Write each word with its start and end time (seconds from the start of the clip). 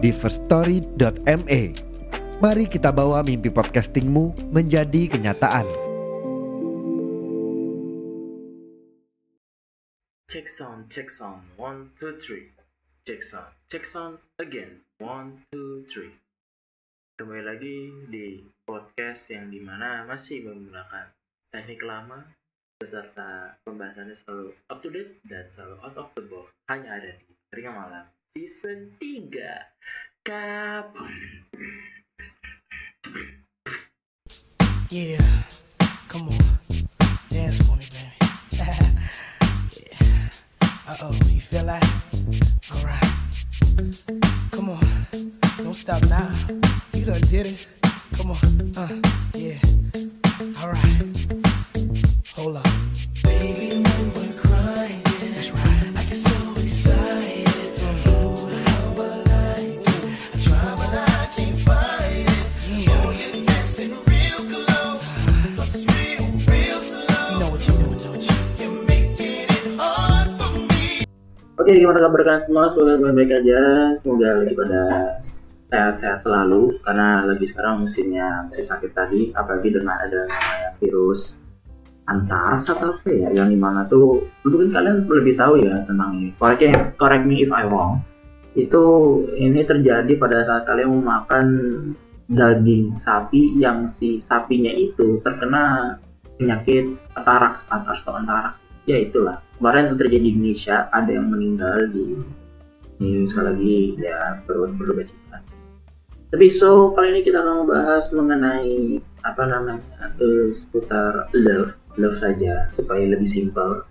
di 0.00 0.10
firststory.me. 0.16 1.62
Mari 2.40 2.64
kita 2.72 2.88
bawa 2.88 3.20
mimpi 3.20 3.52
podcastingmu 3.52 4.48
menjadi 4.48 5.12
kenyataan. 5.12 5.68
Check 10.32 10.48
sound, 10.48 10.88
check 10.88 11.12
sound, 11.12 11.44
one, 11.60 11.92
two, 12.00 12.16
three. 12.16 12.48
Check 13.04 13.20
sound, 13.20 13.52
check 13.68 13.84
sound 13.84 14.24
again, 14.40 14.80
one, 14.96 15.44
two, 15.52 15.84
three. 15.84 16.16
Kembali 17.20 17.44
lagi 17.44 17.92
di 18.08 18.40
podcast 18.64 19.28
yang 19.28 19.52
di 19.52 19.60
mana 19.60 20.08
masih 20.08 20.40
menggunakan 20.48 21.12
teknik 21.52 21.84
lama 21.84 22.24
beserta 22.80 23.60
pembahasannya 23.68 24.16
selalu 24.16 24.56
up 24.72 24.80
to 24.80 24.88
date 24.88 25.20
dan 25.28 25.44
selalu 25.52 25.76
out 25.84 25.96
of 26.00 26.08
the 26.16 26.24
box 26.24 26.48
hanya 26.72 26.96
ada 26.96 27.12
di 27.20 27.28
Ringan 27.52 27.76
Malam 27.76 28.08
season 28.36 28.92
3 29.00 29.28
Kapan? 30.24 31.10
Yeah, 34.90 35.18
come 36.08 36.28
on, 36.28 36.38
dance 37.30 37.58
for 37.66 37.76
me, 37.76 37.86
baby. 37.90 38.14
yeah. 39.82 39.98
Uh 40.86 40.96
oh, 41.02 41.12
you 41.26 41.40
feel 41.40 41.64
that? 41.66 41.82
Alright. 42.74 43.10
Come 44.50 44.70
on, 44.70 44.84
don't 45.58 45.74
stop 45.74 46.02
now. 46.08 46.30
You 46.94 47.06
done 47.06 47.20
did 47.22 47.46
it. 47.46 47.66
Come 48.14 48.30
on, 48.30 48.72
uh, 48.76 48.88
yeah. 49.34 49.58
Alright. 50.62 51.26
Hold 52.36 52.56
up. 52.58 52.79
Oke, 71.70 71.86
gimana 71.86 72.02
kabar 72.02 72.26
kalian 72.26 72.42
semua? 72.42 72.66
Semoga 72.66 72.98
baik-baik 72.98 73.30
aja. 73.30 73.60
Semoga 73.94 74.42
lagi 74.42 74.58
pada 74.58 74.82
sehat-sehat 75.70 76.18
selalu 76.26 76.82
karena 76.82 77.22
lagi 77.22 77.46
sekarang 77.46 77.86
musimnya 77.86 78.42
musim 78.42 78.66
sakit 78.66 78.90
tadi 78.90 79.30
apalagi 79.30 79.70
dengan 79.70 79.94
ada 80.02 80.26
virus 80.82 81.38
antraks 82.10 82.74
atau 82.74 82.98
apa 82.98 83.06
ya 83.14 83.30
yang 83.30 83.46
di 83.46 83.54
mana 83.54 83.86
tuh 83.86 84.18
mungkin 84.42 84.74
kalian 84.74 85.06
lebih 85.06 85.38
tahu 85.38 85.62
ya 85.62 85.78
tentang 85.86 86.10
ini 86.18 86.34
correct, 86.42 86.98
correct 86.98 87.22
me 87.22 87.38
if 87.38 87.54
I 87.54 87.62
wrong 87.62 88.02
itu 88.58 88.82
ini 89.38 89.62
terjadi 89.62 90.10
pada 90.18 90.42
saat 90.42 90.66
kalian 90.66 90.90
mau 90.90 91.22
makan 91.22 91.46
daging 92.26 92.98
sapi 92.98 93.62
yang 93.62 93.86
si 93.86 94.18
sapinya 94.18 94.74
itu 94.74 95.22
terkena 95.22 95.94
penyakit 96.34 96.98
antraks 97.14 97.62
antraks 97.70 98.02
atau 98.02 98.18
antraks 98.18 98.58
ya 98.90 98.98
itulah 98.98 99.38
kemarin 99.60 99.92
terjadi 99.92 100.16
di 100.24 100.28
Indonesia 100.32 100.88
ada 100.88 101.10
yang 101.12 101.28
meninggal 101.28 101.92
di 101.92 102.16
ini 103.00 103.28
sekali 103.28 103.46
lagi 103.52 103.76
ya 104.00 104.40
perlu 104.48 104.72
perlu 104.76 104.92
baca 104.96 105.14
tapi 106.30 106.46
so 106.46 106.94
kali 106.94 107.10
ini 107.10 107.20
kita 107.26 107.42
akan 107.42 107.66
membahas 107.66 108.06
mengenai 108.14 109.02
apa 109.26 109.42
namanya 109.50 110.14
eh, 110.22 110.46
seputar 110.54 111.26
love 111.34 111.74
love 111.98 112.16
saja 112.22 112.70
supaya 112.70 113.02
lebih 113.02 113.26
simpel. 113.26 113.82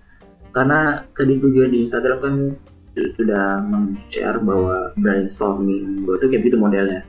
Karena 0.56 1.04
tadi 1.12 1.36
juga 1.36 1.68
di 1.68 1.84
Instagram 1.84 2.18
kan 2.24 2.36
sudah 2.96 3.60
meng-share 3.68 4.40
bahwa 4.40 4.96
brainstorming 4.96 6.08
bahwa 6.08 6.16
itu 6.16 6.28
kayak 6.32 6.44
gitu 6.48 6.58
modelnya. 6.58 7.02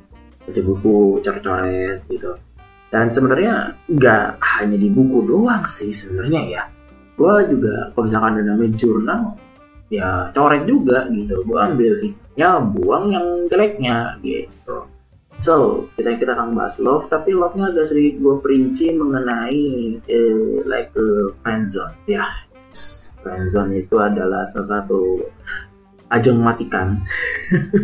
Baca 0.43 0.61
buku 0.67 1.23
coret-coret 1.23 1.99
gitu. 2.11 2.35
Dan 2.91 3.07
sebenarnya 3.07 3.79
nggak 3.87 4.43
hanya 4.43 4.77
di 4.83 4.91
buku 4.91 5.31
doang 5.31 5.63
sih 5.63 5.95
sebenarnya 5.95 6.41
ya 6.51 6.63
gue 7.21 7.35
juga 7.53 7.93
kalau 7.93 8.05
misalkan 8.09 8.33
ada 8.41 8.45
namanya 8.49 8.73
jurnal 8.81 9.21
ya 9.93 10.33
coret 10.33 10.65
juga 10.65 11.05
gitu 11.13 11.37
gue 11.45 11.59
ambil 11.61 11.93
ya 12.39 12.57
buang 12.65 13.13
yang 13.13 13.27
jeleknya 13.53 14.17
gitu 14.25 14.89
So, 15.41 15.89
kita 15.97 16.21
kita 16.21 16.37
akan 16.37 16.53
bahas 16.53 16.77
love, 16.77 17.09
tapi 17.09 17.33
love-nya 17.33 17.73
agak 17.73 17.89
sedikit 17.89 18.21
gue 18.21 18.35
perinci 18.45 18.93
mengenai 18.93 19.97
eh, 20.05 20.61
like 20.69 20.93
uh, 20.93 21.33
friendzone. 21.41 21.97
Ya, 22.05 22.29
yes. 22.69 23.09
friendzone 23.25 23.81
itu 23.81 23.97
adalah 23.97 24.45
salah 24.53 24.85
satu 24.85 25.17
ajang 26.13 26.45
mematikan. 26.45 27.01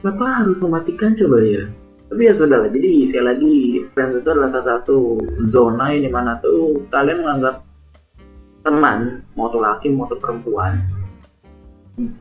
Kenapa 0.00 0.40
harus 0.40 0.56
mematikan 0.64 1.12
coba 1.12 1.36
ya? 1.44 1.68
Tapi 2.14 2.30
ya 2.30 2.34
sudah 2.38 2.62
lah, 2.62 2.70
jadi 2.70 3.02
sekali 3.02 3.26
lagi 3.26 3.54
friends 3.90 4.22
itu 4.22 4.28
adalah 4.30 4.46
salah 4.46 4.78
satu 4.78 5.18
zona 5.42 5.90
yang 5.90 6.06
di 6.06 6.12
mana 6.14 6.38
tuh 6.38 6.86
kalian 6.86 7.26
menganggap 7.26 7.66
teman, 8.62 9.26
mau 9.34 9.50
tuh 9.50 9.58
laki, 9.58 9.90
mau 9.90 10.06
tuh 10.06 10.22
perempuan, 10.22 10.78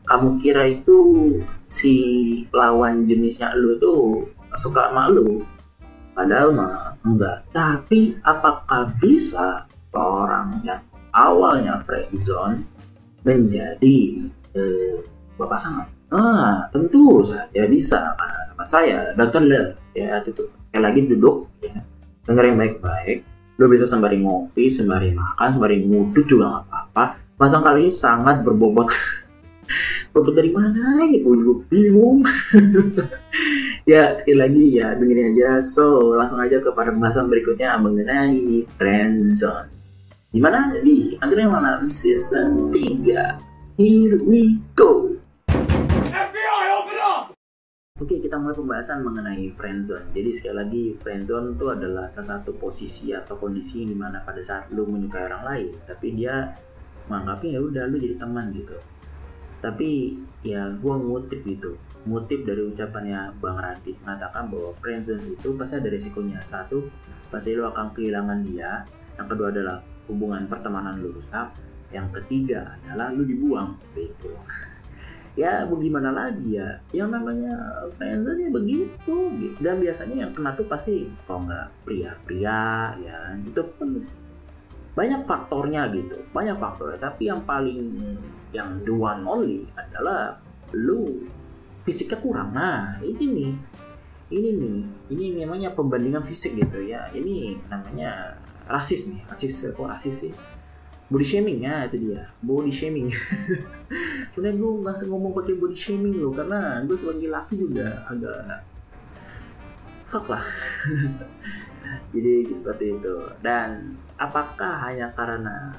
kamu 0.09 0.41
kira 0.41 0.65
itu 0.65 0.97
si 1.69 1.93
lawan 2.49 3.05
jenisnya 3.05 3.53
lu 3.53 3.77
tuh 3.77 4.25
suka 4.57 4.89
sama 4.89 5.13
lu? 5.13 5.45
Padahal 6.17 6.49
mah 6.57 6.97
enggak. 7.05 7.45
Tapi 7.53 8.17
apakah 8.25 8.89
bisa 8.97 9.65
seorang 9.93 10.57
yang 10.65 10.81
awalnya 11.13 11.77
friendzone 11.85 12.65
menjadi 13.21 14.25
eh, 14.57 14.97
bapak 15.37 15.61
sangat? 15.61 15.85
Ah 16.09 16.65
tentu 16.73 17.21
saja 17.21 17.65
bisa 17.69 18.01
karena 18.17 18.41
sama 18.49 18.65
saya. 18.65 18.99
Dokter 19.13 19.41
ya 19.97 20.21
itu. 20.25 20.45
Sekali 20.49 20.83
lagi 20.83 20.99
duduk 21.09 21.49
ya. 21.61 21.77
Dengerin 22.25 22.57
baik-baik. 22.59 23.17
Lu 23.61 23.69
bisa 23.69 23.85
sembari 23.85 24.19
ngopi 24.19 24.65
sembari 24.69 25.13
makan 25.13 25.49
sembari 25.53 25.85
ngudut 25.85 26.25
juga 26.25 26.45
nggak 26.49 26.63
apa-apa. 26.69 27.05
Pasang 27.37 27.61
kali 27.65 27.89
ini 27.89 27.91
sangat 27.93 28.41
berbobot. 28.41 28.89
Bobot 30.13 30.35
dari 30.37 30.53
mana 30.53 31.07
gitu 31.09 31.33
gue 31.33 31.57
bingung. 31.69 32.21
Ya 33.83 34.15
sekali 34.15 34.39
lagi 34.39 34.79
ya 34.79 34.95
dengerin 34.95 35.35
aja. 35.35 35.59
So 35.59 36.15
langsung 36.15 36.39
aja 36.39 36.63
kepada 36.63 36.95
pembahasan 36.95 37.27
berikutnya 37.27 37.75
mengenai 37.75 38.63
friendzone 38.79 39.73
di 40.33 40.41
mana 40.41 40.73
di 40.81 41.13
akhirnya 41.21 41.45
malam 41.45 41.85
season 41.85 42.73
3 42.73 43.77
here 43.77 44.17
we 44.25 44.57
go 44.73 45.13
Oke, 48.01 48.17
kita 48.17 48.41
mulai 48.41 48.57
pembahasan 48.57 49.05
mengenai 49.05 49.53
friendzone. 49.53 50.09
Jadi 50.17 50.33
sekali 50.33 50.55
lagi, 50.57 50.83
friendzone 50.97 51.53
itu 51.53 51.69
adalah 51.69 52.09
salah 52.09 52.41
satu 52.41 52.57
posisi 52.57 53.13
atau 53.13 53.37
kondisi 53.37 53.85
di 53.85 53.93
mana 53.93 54.17
pada 54.25 54.41
saat 54.41 54.73
lu 54.73 54.89
menyukai 54.89 55.29
orang 55.29 55.45
lain, 55.45 55.69
tapi 55.85 56.17
dia 56.17 56.57
menganggapnya 57.05 57.49
ya 57.53 57.61
udah 57.61 57.83
lu 57.85 58.01
jadi 58.01 58.17
teman 58.17 58.49
gitu. 58.49 58.73
Tapi 59.61 60.19
ya 60.41 60.73
gue 60.73 60.93
ngutip 61.05 61.45
gitu. 61.45 61.77
Ngutip 62.09 62.49
dari 62.49 62.65
ucapannya 62.65 63.37
Bang 63.37 63.61
Radit 63.61 64.01
mengatakan 64.01 64.49
bahwa 64.49 64.73
friendzone 64.81 65.37
itu 65.37 65.53
pasti 65.53 65.77
ada 65.77 65.89
resikonya. 65.93 66.41
Satu 66.41 66.89
pasti 67.29 67.53
lo 67.53 67.69
akan 67.69 67.93
kehilangan 67.93 68.41
dia. 68.41 68.81
Yang 69.21 69.37
kedua 69.37 69.53
adalah 69.53 69.77
hubungan 70.09 70.49
pertemanan 70.49 70.97
lu 70.97 71.13
rusak. 71.13 71.53
Yang 71.93 72.09
ketiga 72.17 72.73
adalah 72.73 73.13
lu 73.13 73.21
dibuang 73.21 73.77
gitu 73.93 74.33
ya 75.33 75.65
bagaimana 75.65 76.13
lagi 76.13 76.61
ya? 76.61 76.69
Yang 76.93 77.09
namanya 77.17 77.53
friendzone 77.97 78.39
ya 78.45 78.49
begitu 78.53 79.15
gitu. 79.41 79.57
dan 79.61 79.81
biasanya 79.81 80.15
yang 80.27 80.31
kena 80.31 80.53
tuh 80.53 80.67
pasti 80.69 81.09
kalau 81.25 81.49
nggak 81.49 81.67
pria-pria 81.85 82.93
ya 83.01 83.17
itu 83.41 83.61
pun 83.77 84.05
banyak 84.93 85.25
faktornya 85.25 85.89
gitu 85.89 86.21
banyak 86.31 86.57
faktornya. 86.57 86.99
Tapi 87.01 87.29
yang 87.29 87.41
paling 87.43 87.93
yang 88.53 88.77
the 88.85 88.93
one 88.93 89.25
only 89.25 89.65
adalah 89.73 90.37
lu 90.73 91.25
fisiknya 91.81 92.21
kurang. 92.21 92.53
Nah 92.53 93.01
ini 93.01 93.25
nih 93.25 93.51
ini 94.33 94.49
nih 94.53 94.77
ini 95.13 95.25
namanya 95.41 95.73
pembandingan 95.73 96.21
fisik 96.21 96.53
gitu 96.53 96.85
ya. 96.85 97.09
Ini 97.09 97.57
namanya 97.73 98.37
rasis 98.69 99.11
nih 99.11 99.19
rasis 99.27 99.75
kok 99.75 99.87
rasis 99.87 100.15
sih 100.27 100.31
body 101.13 101.25
shaming 101.25 101.61
ya 101.61 101.85
itu 101.85 102.09
dia. 102.09 102.25
Body 102.41 102.73
shaming. 102.73 103.13
Sebenarnya 104.33 104.57
gue 104.57 104.71
nggak 104.81 105.05
ngomong 105.05 105.37
pakai 105.37 105.53
body 105.61 105.77
shaming 105.77 106.17
loh 106.17 106.33
karena 106.33 106.81
gue 106.81 106.97
sebagai 106.97 107.29
laki 107.29 107.53
juga 107.61 108.01
agak 108.09 108.65
fuck 110.09 110.25
lah. 110.33 110.41
Jadi 112.17 112.49
seperti 112.49 112.97
itu. 112.97 113.15
Dan 113.45 113.93
apakah 114.17 114.89
hanya 114.89 115.13
karena 115.13 115.69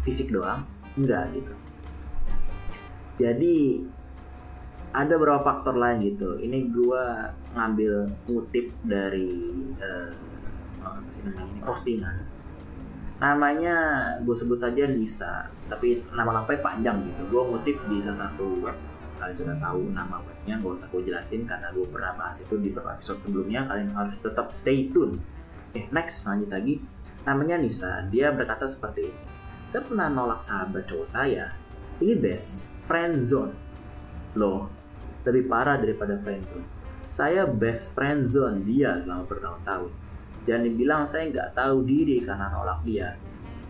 fisik 0.00 0.32
doang? 0.32 0.64
Enggak 0.96 1.28
gitu. 1.36 1.52
Jadi 3.20 3.84
ada 4.96 5.14
beberapa 5.20 5.44
faktor 5.44 5.76
lain 5.76 6.00
gitu. 6.08 6.40
Ini 6.40 6.72
gua 6.72 7.28
ngambil 7.52 8.08
ngutip 8.26 8.72
dari 8.80 9.28
uh, 9.76 10.10
postingan 11.68 12.39
namanya 13.20 13.76
gue 14.24 14.32
sebut 14.32 14.56
saja 14.56 14.88
Lisa 14.88 15.44
tapi 15.68 16.00
nama 16.16 16.40
lengkapnya 16.40 16.60
panjang 16.64 16.96
gitu. 17.04 17.22
Gue 17.28 17.42
ngutip 17.52 17.76
di 17.86 18.00
salah 18.00 18.26
satu 18.26 18.64
web 18.64 18.76
kalian 19.20 19.36
sudah 19.36 19.56
tahu 19.60 19.92
nama 19.92 20.16
webnya 20.24 20.56
gak 20.56 20.72
usah 20.80 20.88
gue 20.88 21.04
jelasin 21.04 21.44
karena 21.44 21.68
gue 21.76 21.84
pernah 21.84 22.16
bahas 22.16 22.40
itu 22.40 22.56
di 22.56 22.72
beberapa 22.72 22.96
episode 22.96 23.20
sebelumnya. 23.20 23.68
Kalian 23.68 23.92
harus 23.92 24.16
tetap 24.16 24.48
stay 24.48 24.88
tune. 24.88 25.20
Oke 25.70 25.84
next 25.92 26.24
lanjut 26.24 26.48
lagi. 26.48 26.80
Namanya 27.28 27.60
Nisa 27.60 28.08
dia 28.08 28.32
berkata 28.32 28.64
seperti 28.64 29.12
ini. 29.12 29.22
Saya 29.70 29.84
pernah 29.84 30.08
nolak 30.08 30.40
sahabat 30.40 30.88
cowok 30.88 31.08
saya. 31.12 31.52
Ini 32.00 32.16
best 32.16 32.72
friend 32.88 33.20
zone. 33.20 33.52
Loh 34.40 34.72
lebih 35.28 35.52
parah 35.52 35.76
daripada 35.76 36.16
friend 36.24 36.48
zone. 36.48 36.66
Saya 37.12 37.44
best 37.44 37.92
friend 37.92 38.24
zone 38.24 38.64
dia 38.64 38.96
selama 38.96 39.28
bertahun-tahun 39.28 39.99
jangan 40.48 40.62
dibilang 40.66 41.02
saya 41.04 41.28
nggak 41.28 41.52
tahu 41.52 41.84
diri 41.84 42.22
karena 42.24 42.48
nolak 42.52 42.80
dia 42.84 43.16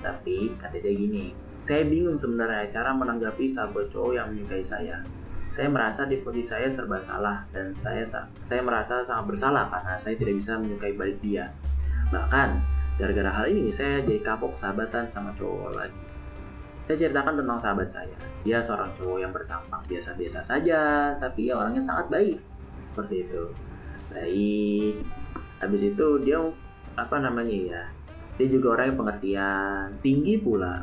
tapi 0.00 0.54
kata 0.56 0.80
dia 0.80 0.94
gini 0.94 1.34
saya 1.60 1.84
bingung 1.84 2.16
sebenarnya 2.16 2.70
cara 2.72 2.90
menanggapi 2.96 3.44
sahabat 3.44 3.92
cowok 3.92 4.12
yang 4.16 4.26
menyukai 4.32 4.64
saya 4.64 5.02
saya 5.50 5.66
merasa 5.66 6.06
di 6.06 6.22
posisi 6.22 6.46
saya 6.46 6.70
serba 6.70 6.96
salah 7.02 7.42
dan 7.50 7.74
saya 7.74 8.06
saya 8.40 8.60
merasa 8.62 9.02
sangat 9.02 9.34
bersalah 9.34 9.66
karena 9.66 9.98
saya 9.98 10.14
tidak 10.14 10.38
bisa 10.38 10.56
menyukai 10.56 10.94
balik 10.94 11.18
dia 11.20 11.50
bahkan 12.08 12.62
gara-gara 12.96 13.30
hal 13.30 13.46
ini 13.50 13.68
saya 13.70 14.02
jadi 14.02 14.22
kapok 14.22 14.54
sahabatan 14.54 15.10
sama 15.10 15.34
cowok 15.34 15.74
lagi 15.74 16.10
saya 16.90 17.06
ceritakan 17.06 17.38
tentang 17.38 17.54
sahabat 17.54 17.86
saya. 17.86 18.18
Dia 18.42 18.58
seorang 18.58 18.90
cowok 18.98 19.22
yang 19.22 19.30
bertampang 19.30 19.78
biasa-biasa 19.86 20.42
saja, 20.42 21.14
tapi 21.22 21.46
ya 21.46 21.54
orangnya 21.54 21.78
sangat 21.78 22.10
baik. 22.10 22.42
Seperti 22.90 23.30
itu. 23.30 23.42
Baik. 24.10 24.98
Habis 25.60 25.92
itu 25.92 26.06
dia 26.24 26.40
apa 26.96 27.16
namanya 27.20 27.52
ya? 27.52 27.82
Dia 28.40 28.48
juga 28.48 28.80
orang 28.80 28.92
yang 28.92 28.98
pengertian, 28.98 29.84
tinggi 30.00 30.40
pula. 30.40 30.80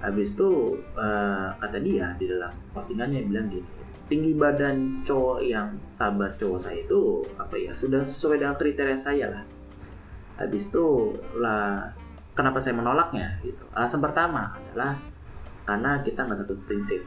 Habis 0.00 0.32
itu 0.32 0.78
uh, 0.96 1.52
kata 1.60 1.78
dia 1.84 2.16
di 2.16 2.24
dalam 2.30 2.48
postingannya 2.72 3.28
bilang 3.28 3.50
gini, 3.50 3.66
tinggi 4.08 4.32
badan 4.32 5.04
cowok 5.04 5.38
yang 5.44 5.68
sahabat 6.00 6.40
cowok 6.40 6.58
saya 6.58 6.80
itu 6.80 7.20
apa 7.36 7.54
ya 7.60 7.72
sudah 7.76 8.00
sesuai 8.00 8.40
dengan 8.40 8.56
kriteria 8.56 8.96
saya 8.96 9.26
lah. 9.28 9.44
Habis 10.40 10.72
itu 10.72 11.12
lah 11.36 11.92
kenapa 12.32 12.62
saya 12.62 12.78
menolaknya 12.78 13.36
gitu. 13.44 13.60
Alasan 13.76 14.00
pertama 14.00 14.56
adalah 14.56 14.96
karena 15.68 16.00
kita 16.00 16.24
nggak 16.24 16.38
satu 16.40 16.54
prinsip. 16.64 17.04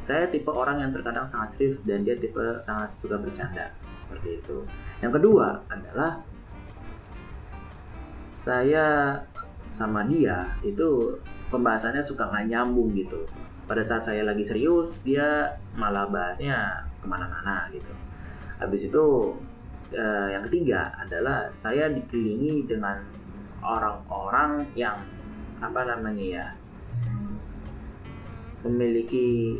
Saya 0.00 0.24
tipe 0.30 0.48
orang 0.48 0.80
yang 0.80 0.94
terkadang 0.94 1.28
sangat 1.28 1.58
serius 1.58 1.84
dan 1.84 2.00
dia 2.06 2.16
tipe 2.16 2.40
sangat 2.62 2.88
suka 2.96 3.20
bercanda 3.20 3.68
seperti 4.06 4.40
itu. 4.40 4.64
Yang 5.04 5.20
kedua 5.20 5.60
adalah 5.68 6.22
saya 8.38 9.18
sama 9.68 10.06
dia 10.06 10.48
itu 10.64 11.18
pembahasannya 11.50 12.00
suka 12.00 12.28
nggak 12.30 12.46
nyambung 12.48 12.94
gitu. 12.94 13.26
Pada 13.68 13.84
saat 13.84 14.00
saya 14.00 14.24
lagi 14.24 14.40
serius, 14.46 14.96
dia 15.04 15.52
malah 15.76 16.08
bahasnya 16.08 16.88
ke 17.02 17.06
mana-mana 17.06 17.68
gitu. 17.68 17.92
Habis 18.56 18.88
itu 18.88 19.04
eh, 19.92 20.28
yang 20.32 20.42
ketiga 20.48 20.88
adalah 20.96 21.52
saya 21.52 21.92
dikelilingi 21.92 22.64
dengan 22.64 23.04
orang-orang 23.60 24.64
yang 24.72 24.96
apa 25.58 25.82
namanya 25.84 26.24
ya 26.24 26.46
memiliki 28.62 29.58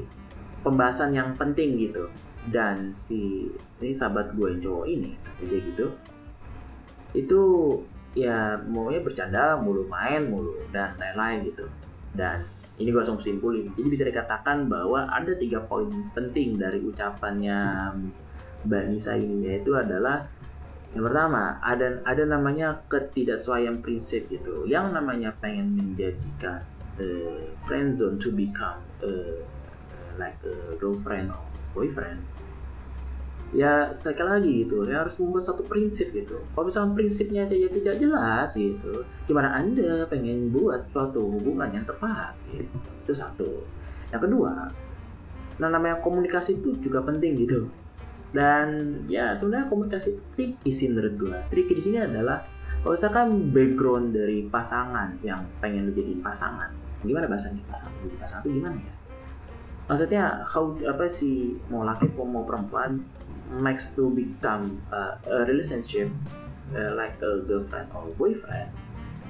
pembahasan 0.63 1.15
yang 1.15 1.31
penting 1.35 1.79
gitu 1.79 2.07
dan 2.51 2.95
si 2.95 3.51
ini 3.83 3.93
sahabat 3.95 4.35
gue 4.35 4.47
yang 4.57 4.63
cowok 4.63 4.87
ini 4.89 5.11
aja 5.43 5.57
gitu 5.59 5.87
itu 7.15 7.43
ya 8.25 8.59
maunya 8.67 8.99
bercanda 8.99 9.55
mulu 9.55 9.87
main 9.87 10.27
mulu 10.27 10.59
dan 10.75 10.99
lain-lain 10.99 11.55
gitu. 11.55 11.67
Dan 12.15 12.43
ini 12.79 12.91
gue 12.91 12.99
langsung 13.03 13.23
simpulin. 13.23 13.71
Jadi 13.75 13.89
bisa 13.91 14.05
dikatakan 14.07 14.67
bahwa 14.67 15.07
ada 15.11 15.31
tiga 15.35 15.63
poin 15.67 15.91
penting 16.15 16.59
dari 16.59 16.83
ucapannya 16.83 17.59
Mbak 18.67 18.83
Nisa 18.91 19.15
ini 19.15 19.47
yaitu 19.47 19.75
adalah 19.75 20.27
yang 20.97 21.05
pertama 21.05 21.61
ada 21.61 22.01
ada 22.03 22.23
namanya 22.25 22.83
ketidaksesuaian 22.91 23.79
prinsip 23.83 24.27
gitu. 24.31 24.67
Yang 24.67 24.95
namanya 24.95 25.31
pengen 25.39 25.75
menjadikan 25.79 26.63
uh, 26.99 27.43
friend 27.67 27.95
zone 27.99 28.19
to 28.19 28.35
become 28.35 28.83
uh, 29.03 29.39
like 30.19 30.39
a 30.43 30.75
girlfriend 30.79 31.31
or 31.31 31.43
boyfriend 31.75 32.19
ya 33.57 33.89
sekali 33.97 34.29
lagi 34.29 34.53
gitu 34.65 34.85
ya 34.85 35.01
harus 35.01 35.17
membuat 35.17 35.45
satu 35.49 35.65
prinsip 35.65 36.13
gitu. 36.13 36.37
Kalau 36.53 36.69
misalnya 36.69 36.93
prinsipnya 36.93 37.41
aja 37.49 37.57
ya 37.57 37.69
tidak 37.73 37.95
jelas 37.97 38.51
gitu 38.53 39.05
gimana 39.25 39.57
anda 39.57 40.05
pengen 40.09 40.53
buat 40.53 40.85
suatu 40.93 41.33
hubungan 41.33 41.73
yang 41.73 41.85
tepat 41.89 42.37
gitu? 42.53 42.69
Itu 43.09 43.13
satu. 43.17 43.51
Yang 44.13 44.29
kedua 44.29 44.53
nah 45.59 45.67
namanya 45.67 45.99
komunikasi 45.99 46.63
itu 46.63 46.77
juga 46.79 47.03
penting 47.03 47.35
gitu. 47.41 47.67
Dan 48.29 49.01
ya 49.09 49.33
sebenarnya 49.33 49.73
komunikasi 49.73 50.13
itu 50.13 50.23
tricky 50.37 50.71
sih 50.71 50.93
menurut 50.93 51.15
gue 51.17 51.37
tricky 51.49 51.73
di 51.73 51.83
sini 51.83 51.99
adalah 52.05 52.45
kalau 52.85 52.95
misalkan 52.95 53.51
background 53.51 54.15
dari 54.15 54.47
pasangan 54.47 55.19
yang 55.25 55.43
pengen 55.59 55.89
menjadi 55.91 56.21
pasangan 56.21 56.71
gimana 57.01 57.25
bahasanya? 57.31 57.65
Pasangan 57.73 57.93
menjadi 57.97 58.17
pasangan 58.21 58.43
itu 58.45 58.51
gimana 58.61 58.77
ya? 58.77 58.95
Maksudnya 59.89 60.25
how 60.45 60.77
apa 60.85 61.09
sih 61.09 61.57
mau 61.73 61.81
laki 61.81 62.13
mau 62.13 62.45
perempuan 62.45 63.01
makes 63.57 63.91
to 63.97 64.13
become 64.13 64.81
uh, 64.93 65.17
a 65.25 65.45
relationship 65.49 66.13
uh, 66.77 66.93
like 66.93 67.17
a 67.25 67.41
girlfriend 67.49 67.89
or 67.97 68.09
boyfriend 68.17 68.69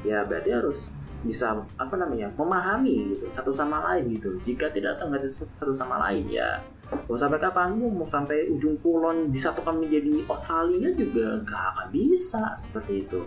ya 0.07 0.23
berarti 0.27 0.51
harus 0.55 0.91
bisa 1.19 1.51
apa 1.75 1.95
namanya 1.99 2.31
memahami 2.39 3.15
gitu 3.15 3.27
satu 3.27 3.51
sama 3.51 3.83
lain 3.91 4.15
gitu. 4.15 4.39
Jika 4.47 4.71
tidak 4.71 4.95
sangat 4.95 5.27
satu 5.27 5.75
sama 5.75 5.99
lain 6.07 6.31
ya. 6.31 6.63
Mau 6.89 7.19
sampai 7.19 7.37
kapan 7.43 7.75
mau 7.77 8.07
sampai 8.07 8.49
ujung 8.49 8.79
kulon 8.81 9.29
disatukan 9.29 9.77
menjadi 9.77 10.25
Australia 10.25 10.89
juga 10.97 11.37
gak 11.45 11.65
akan 11.75 11.89
bisa 11.93 12.55
seperti 12.57 13.05
itu. 13.05 13.21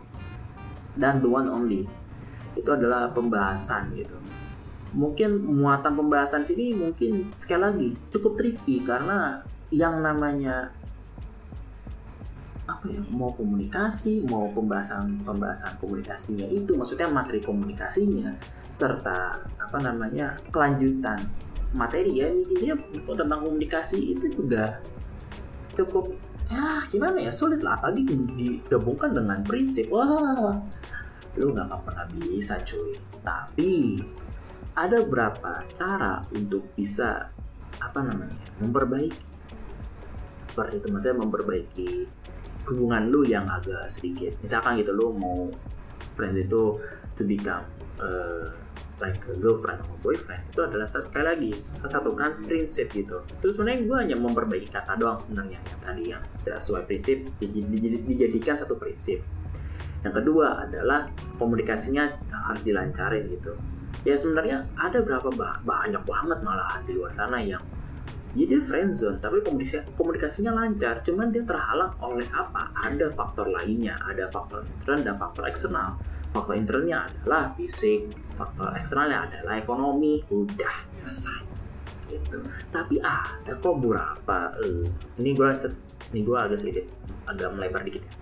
Dan 0.96 1.22
the 1.22 1.30
one 1.30 1.46
only 1.52 1.84
itu 2.56 2.70
adalah 2.72 3.12
pembahasan 3.12 3.92
gitu. 3.94 4.16
Mungkin 4.96 5.46
muatan 5.62 5.94
pembahasan 5.94 6.42
sini 6.44 6.74
mungkin 6.74 7.32
sekali 7.38 7.62
lagi 7.62 7.90
cukup 8.12 8.40
tricky 8.40 8.84
karena 8.84 9.44
yang 9.72 10.04
namanya 10.04 10.74
apa 12.78 12.86
ya? 12.88 13.02
Mau 13.12 13.32
komunikasi 13.36 14.24
mau 14.28 14.48
pembahasan 14.52 15.24
pembahasan 15.28 15.76
komunikasinya 15.82 16.48
itu 16.48 16.74
maksudnya 16.78 17.12
materi 17.12 17.44
komunikasinya 17.44 18.36
serta 18.72 19.36
apa 19.60 19.78
namanya 19.84 20.40
kelanjutan 20.50 21.20
materi 21.76 22.24
ya. 22.24 22.28
Ini 22.32 22.76
tentang 23.04 23.40
komunikasi 23.44 24.16
itu 24.16 24.32
juga 24.32 24.80
cukup 25.76 26.16
ya 26.52 26.84
gimana 26.88 27.20
ya 27.20 27.32
sulit 27.32 27.64
lah. 27.64 27.80
Lagi 27.84 28.08
digabungkan 28.08 29.12
dengan 29.16 29.44
prinsip 29.44 29.92
wah 29.92 30.56
lu 31.40 31.56
nggak 31.56 31.68
akan 31.68 31.80
pernah 31.88 32.06
bisa 32.16 32.60
cuy. 32.64 32.92
Tapi 33.24 34.00
ada 34.76 35.04
berapa 35.04 35.68
cara 35.76 36.24
untuk 36.32 36.64
bisa 36.76 37.28
apa 37.80 38.00
namanya 38.04 38.36
memperbaiki? 38.60 39.24
Seperti 40.44 40.84
itu 40.84 40.88
maksudnya 40.92 41.18
memperbaiki 41.24 41.92
hubungan 42.68 43.10
lu 43.10 43.26
yang 43.26 43.46
agak 43.50 43.90
sedikit. 43.90 44.36
Misalkan 44.44 44.78
gitu 44.82 44.94
lu 44.94 45.14
mau 45.16 45.50
friend 46.18 46.38
itu 46.38 46.78
to 47.18 47.24
become 47.26 47.66
uh, 48.02 48.50
like 49.02 49.18
a 49.26 49.34
girlfriend 49.42 49.82
atau 49.82 49.98
boyfriend 50.06 50.42
itu 50.54 50.62
adalah 50.62 50.86
sekali 50.86 51.26
lagi 51.26 51.52
salah 51.58 51.92
satu 51.98 52.14
kan 52.14 52.38
prinsip 52.46 52.88
gitu. 52.94 53.26
Terus 53.42 53.58
sebenarnya 53.58 53.80
gue 53.86 53.98
hanya 53.98 54.16
memperbaiki 54.18 54.70
kata 54.70 54.94
doang 55.02 55.18
sebenarnya 55.18 55.58
yang 55.58 55.80
tadi 55.82 56.04
yang 56.14 56.24
tidak 56.46 56.60
sesuai 56.62 56.84
prinsip 56.86 57.18
dijadikan 57.42 58.56
satu 58.56 58.78
prinsip. 58.78 59.26
Yang 60.02 60.14
kedua 60.22 60.66
adalah 60.66 61.10
komunikasinya 61.38 62.10
harus 62.30 62.62
dilancarin 62.66 63.26
gitu. 63.30 63.54
Ya 64.02 64.18
sebenarnya 64.18 64.66
ada 64.78 65.02
berapa 65.02 65.30
banyak 65.62 66.04
banget 66.06 66.40
malahan 66.42 66.82
di 66.86 66.94
luar 66.98 67.14
sana 67.14 67.38
yang 67.38 67.62
jadi 68.32 68.64
friend 68.64 68.96
zone 68.96 69.20
tapi 69.20 69.44
komunikasi, 69.44 69.84
komunikasinya 70.00 70.56
lancar 70.56 71.04
cuman 71.04 71.36
dia 71.36 71.44
terhalang 71.44 71.92
oleh 72.00 72.24
apa? 72.32 72.72
Ada 72.80 73.12
faktor 73.12 73.52
lainnya 73.52 74.00
ada 74.08 74.32
faktor 74.32 74.64
internal 74.64 75.04
dan 75.04 75.16
faktor 75.20 75.44
eksternal. 75.52 75.90
Faktor 76.32 76.56
internalnya 76.56 77.04
adalah 77.04 77.52
fisik 77.60 78.08
faktor 78.40 78.72
eksternalnya 78.80 79.28
adalah 79.28 79.60
ekonomi. 79.60 80.24
Udah 80.32 80.76
selesai. 81.04 81.44
Gitu. 82.08 82.40
Tapi 82.72 83.04
ada 83.04 83.52
kok 83.60 83.76
beberapa 83.84 84.56
eh, 84.64 84.88
ini 85.20 85.36
gue 85.36 85.50
ini 86.16 86.20
gue 86.24 86.38
agak 86.40 86.60
sedikit 86.64 86.88
agak 87.28 87.52
melebar 87.52 87.84
dikit 87.84 88.04
ya. 88.08 88.14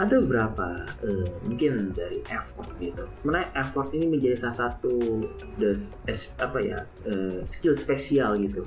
Ada 0.00 0.16
beberapa 0.24 0.88
eh, 1.04 1.28
mungkin 1.44 1.92
dari 1.92 2.24
effort 2.32 2.72
gitu. 2.80 3.04
Sebenarnya 3.20 3.52
effort 3.52 3.92
ini 3.92 4.08
menjadi 4.08 4.48
salah 4.48 4.72
satu 4.72 5.28
es, 5.60 6.32
apa 6.40 6.56
ya 6.64 6.80
eh, 7.04 7.44
skill 7.44 7.76
spesial 7.76 8.40
gitu 8.40 8.64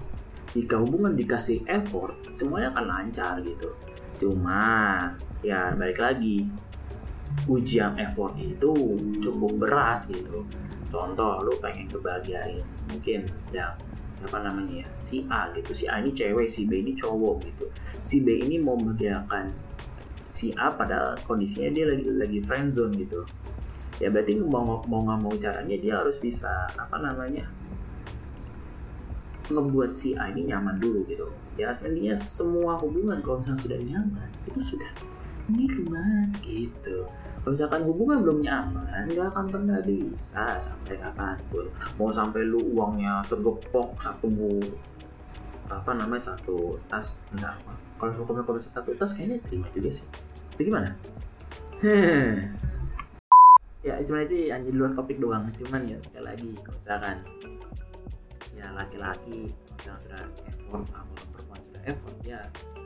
jika 0.57 0.81
hubungan 0.81 1.13
dikasih 1.13 1.61
effort 1.69 2.17
semuanya 2.33 2.73
akan 2.73 2.85
lancar 2.89 3.37
gitu. 3.45 3.69
Cuma 4.17 4.97
ya 5.45 5.77
balik 5.77 6.01
lagi 6.01 6.49
ujian 7.45 7.93
effort 8.01 8.33
itu 8.41 8.73
cukup 9.21 9.53
berat 9.61 10.09
gitu. 10.09 10.41
Contoh 10.89 11.45
lu 11.45 11.53
pengen 11.61 11.85
kebahagiain 11.85 12.65
mungkin 12.89 13.21
yang 13.53 13.77
apa 14.17 14.37
namanya 14.41 14.81
ya 14.81 14.87
si 15.05 15.21
A 15.29 15.53
gitu. 15.53 15.71
Si 15.77 15.85
A 15.85 16.01
ini 16.01 16.09
cewek 16.09 16.49
si 16.49 16.65
B 16.65 16.81
ini 16.81 16.97
cowok 16.97 17.35
gitu. 17.45 17.65
Si 18.01 18.25
B 18.25 18.41
ini 18.41 18.57
mau 18.57 18.73
membahagiakan 18.73 19.53
si 20.33 20.49
A 20.57 20.73
pada 20.73 21.13
kondisinya 21.29 21.69
dia 21.69 21.85
lagi 21.85 22.05
lagi 22.17 22.39
friend 22.41 22.73
zone 22.73 22.97
gitu. 22.97 23.21
Ya 24.01 24.09
berarti 24.09 24.41
mau 24.41 24.81
mau 24.89 25.05
nggak 25.05 25.19
mau 25.21 25.33
caranya 25.37 25.77
dia 25.77 26.01
harus 26.01 26.17
bisa 26.17 26.65
apa 26.73 26.97
namanya 26.97 27.45
ngebuat 29.47 29.91
si 29.95 30.13
A 30.15 30.29
ini 30.31 30.47
nyaman 30.51 30.77
dulu 30.79 31.03
gitu. 31.07 31.27
Ya 31.55 31.71
sebenarnya 31.71 32.15
semua 32.19 32.75
hubungan 32.79 33.19
kalau 33.23 33.41
misalnya 33.41 33.61
sudah 33.63 33.79
nyaman 33.83 34.29
itu 34.45 34.59
sudah 34.75 34.91
nikmat 35.47 36.29
gitu. 36.43 37.07
Kalau 37.43 37.51
misalkan 37.55 37.81
hubungan 37.87 38.17
belum 38.27 38.39
nyaman 38.43 39.03
nggak 39.07 39.27
akan 39.31 39.45
pernah 39.47 39.79
bisa 39.83 40.43
sampai 40.59 40.99
kapan 40.99 41.39
pun. 41.47 41.65
Mau 41.95 42.11
sampai 42.11 42.43
lu 42.43 42.59
uangnya 42.75 43.23
segepok 43.23 43.95
satu 44.03 44.27
apa 45.67 45.91
namanya 45.95 46.31
satu 46.31 46.79
tas 46.87 47.19
enggak. 47.35 47.55
Kalau 47.99 48.13
hukumnya 48.23 48.43
kalau 48.43 48.59
satu 48.59 48.91
tas 48.95 49.11
kayaknya 49.15 49.39
terima 49.47 49.67
juga 49.71 49.89
sih. 49.91 50.07
Itu 50.55 50.61
gimana? 50.67 50.89
Ya 53.85 54.03
cuma 54.03 54.19
sih 54.27 54.51
di 54.51 54.71
luar 54.75 54.91
topik 54.91 55.15
doang. 55.15 55.47
Cuman 55.55 55.87
ya 55.87 55.95
sekali 56.03 56.25
lagi 56.27 56.49
kalau 56.59 56.75
misalkan 56.75 57.17
ya 58.57 58.73
laki-laki 58.73 59.53
yang 59.85 59.97
sudah 60.01 60.17
effort 60.49 60.89
atau 60.89 61.13
perempuan 61.29 61.61
sudah 61.69 61.81
effort 61.85 62.17
ya 62.25 62.39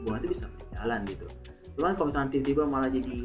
hubungan 0.03 0.19
itu 0.27 0.29
bisa 0.35 0.45
berjalan 0.59 0.99
gitu. 1.07 1.27
Cuman 1.79 1.95
kalau 1.95 2.07
misalnya 2.11 2.29
tiba-tiba 2.35 2.63
malah 2.67 2.89
jadi 2.91 3.19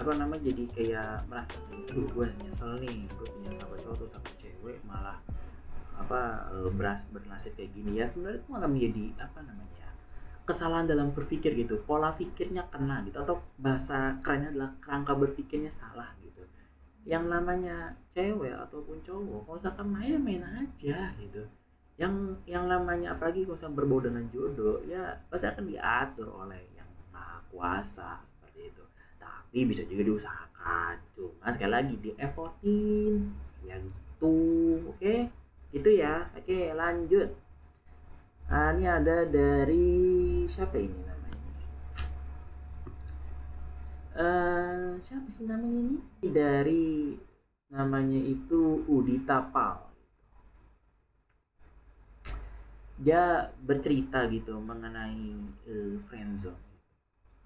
apa 0.00 0.10
namanya 0.16 0.42
jadi 0.48 0.64
kayak 0.72 1.12
merasa 1.28 1.60
aduh 1.92 2.06
gue 2.08 2.26
nyesel 2.40 2.72
nih 2.80 3.04
gue 3.04 3.26
punya 3.28 3.52
sahabat 3.60 3.78
cowok 3.84 3.94
atau 4.00 4.08
sahabat 4.16 4.34
cewek 4.40 4.78
malah 4.88 5.18
apa 6.00 6.20
beras 6.72 7.04
bernasib 7.12 7.52
kayak 7.52 7.76
gini 7.76 8.00
ya 8.00 8.08
sebenarnya 8.08 8.40
itu 8.40 8.48
malah 8.48 8.68
menjadi 8.72 9.04
apa 9.20 9.38
namanya 9.44 9.88
kesalahan 10.48 10.88
dalam 10.88 11.12
berpikir 11.12 11.52
gitu. 11.52 11.84
Pola 11.84 12.16
pikirnya 12.16 12.64
kena 12.72 13.04
gitu 13.04 13.20
atau 13.20 13.44
bahasa 13.60 14.16
kerennya 14.24 14.56
adalah 14.56 14.70
kerangka 14.80 15.12
berpikirnya 15.12 15.68
salah 15.68 16.08
gitu. 16.24 16.40
Yang 17.04 17.24
namanya 17.28 17.94
cewek 18.16 18.56
ataupun 18.56 19.04
cowok 19.04 19.40
kalau 19.44 19.56
misalkan 19.60 19.86
main 19.92 20.18
main 20.24 20.42
aja 20.64 21.12
gitu 21.20 21.44
yang 22.00 22.32
yang 22.48 22.64
namanya 22.64 23.12
apalagi 23.12 23.44
kalau 23.44 23.60
misalnya 23.60 23.76
berbau 23.76 24.00
dengan 24.00 24.24
jodoh 24.32 24.80
ya 24.88 25.20
pasti 25.28 25.44
akan 25.44 25.68
diatur 25.68 26.32
oleh 26.32 26.56
yang 26.72 26.88
maha 27.12 27.44
kuasa 27.52 28.24
seperti 28.24 28.72
itu. 28.72 28.84
Tapi 29.20 29.68
bisa 29.68 29.84
juga 29.84 30.08
diusahakan. 30.08 30.96
Cuma 31.12 31.52
sekali 31.52 31.72
lagi 31.76 31.94
di 32.00 32.10
effortin 32.16 33.36
ya 33.68 33.76
gitu 33.76 34.32
oke? 34.88 34.96
Okay? 34.96 35.28
gitu 35.76 35.92
ya. 35.92 36.24
Oke 36.40 36.48
okay, 36.48 36.64
lanjut. 36.72 37.28
Nah, 38.48 38.74
ini 38.74 38.84
ada 38.88 39.16
dari 39.28 39.92
siapa 40.48 40.80
ini 40.80 41.00
namanya? 41.04 41.52
Uh, 44.16 44.96
siapa 45.04 45.28
sih 45.28 45.44
namanya 45.44 46.00
ini 46.24 46.28
dari 46.32 47.14
namanya 47.68 48.18
itu 48.18 48.88
Udita 48.88 49.52
Pal 49.52 49.89
dia 53.00 53.48
bercerita 53.64 54.28
gitu 54.28 54.60
mengenai 54.60 55.40
uh, 55.64 55.96
friendzone 56.06 56.70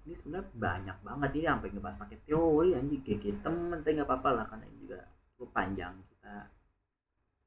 ini 0.05 0.13
sebenarnya 0.13 0.47
banyak 0.53 0.97
banget 1.01 1.29
ini 1.33 1.45
sampai 1.49 1.69
ngebahas 1.73 1.97
pakai 1.97 2.17
teori 2.29 2.69
anjing. 2.77 3.01
Kayak 3.01 3.41
temen 3.41 3.81
tapi 3.81 3.97
nggak 3.97 4.05
apa-apa 4.05 4.29
lah 4.37 4.45
karena 4.45 4.65
ini 4.69 4.77
juga 4.85 5.01
lu 5.41 5.45
panjang. 5.49 5.93
Kita 5.97 6.33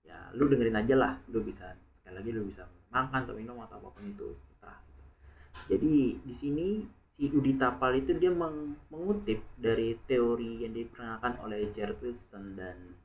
ya 0.02 0.18
lu 0.34 0.50
dengerin 0.50 0.74
aja 0.74 0.94
lah. 0.98 1.12
Lu 1.30 1.38
bisa 1.46 1.70
sekali 2.08 2.24
lagi 2.24 2.30
lu 2.34 2.50
bisa 2.50 2.66
makan 2.88 3.20
atau 3.28 3.36
minum 3.36 3.60
atau 3.62 3.76
apa 3.78 3.88
pun 3.92 4.04
itu 4.08 4.32
setelah 4.48 4.80
gitu. 4.88 5.04
jadi 5.68 5.94
di 6.24 6.34
sini 6.34 6.68
si 7.12 7.28
Udi 7.28 7.60
Tapal 7.60 8.00
itu 8.00 8.16
dia 8.16 8.32
meng 8.32 8.80
mengutip 8.88 9.44
dari 9.60 9.92
teori 10.08 10.64
yang 10.64 10.72
diperkenalkan 10.72 11.36
oleh 11.44 11.68
Jared 11.68 12.00
Wilson 12.00 12.56
dan 12.56 12.96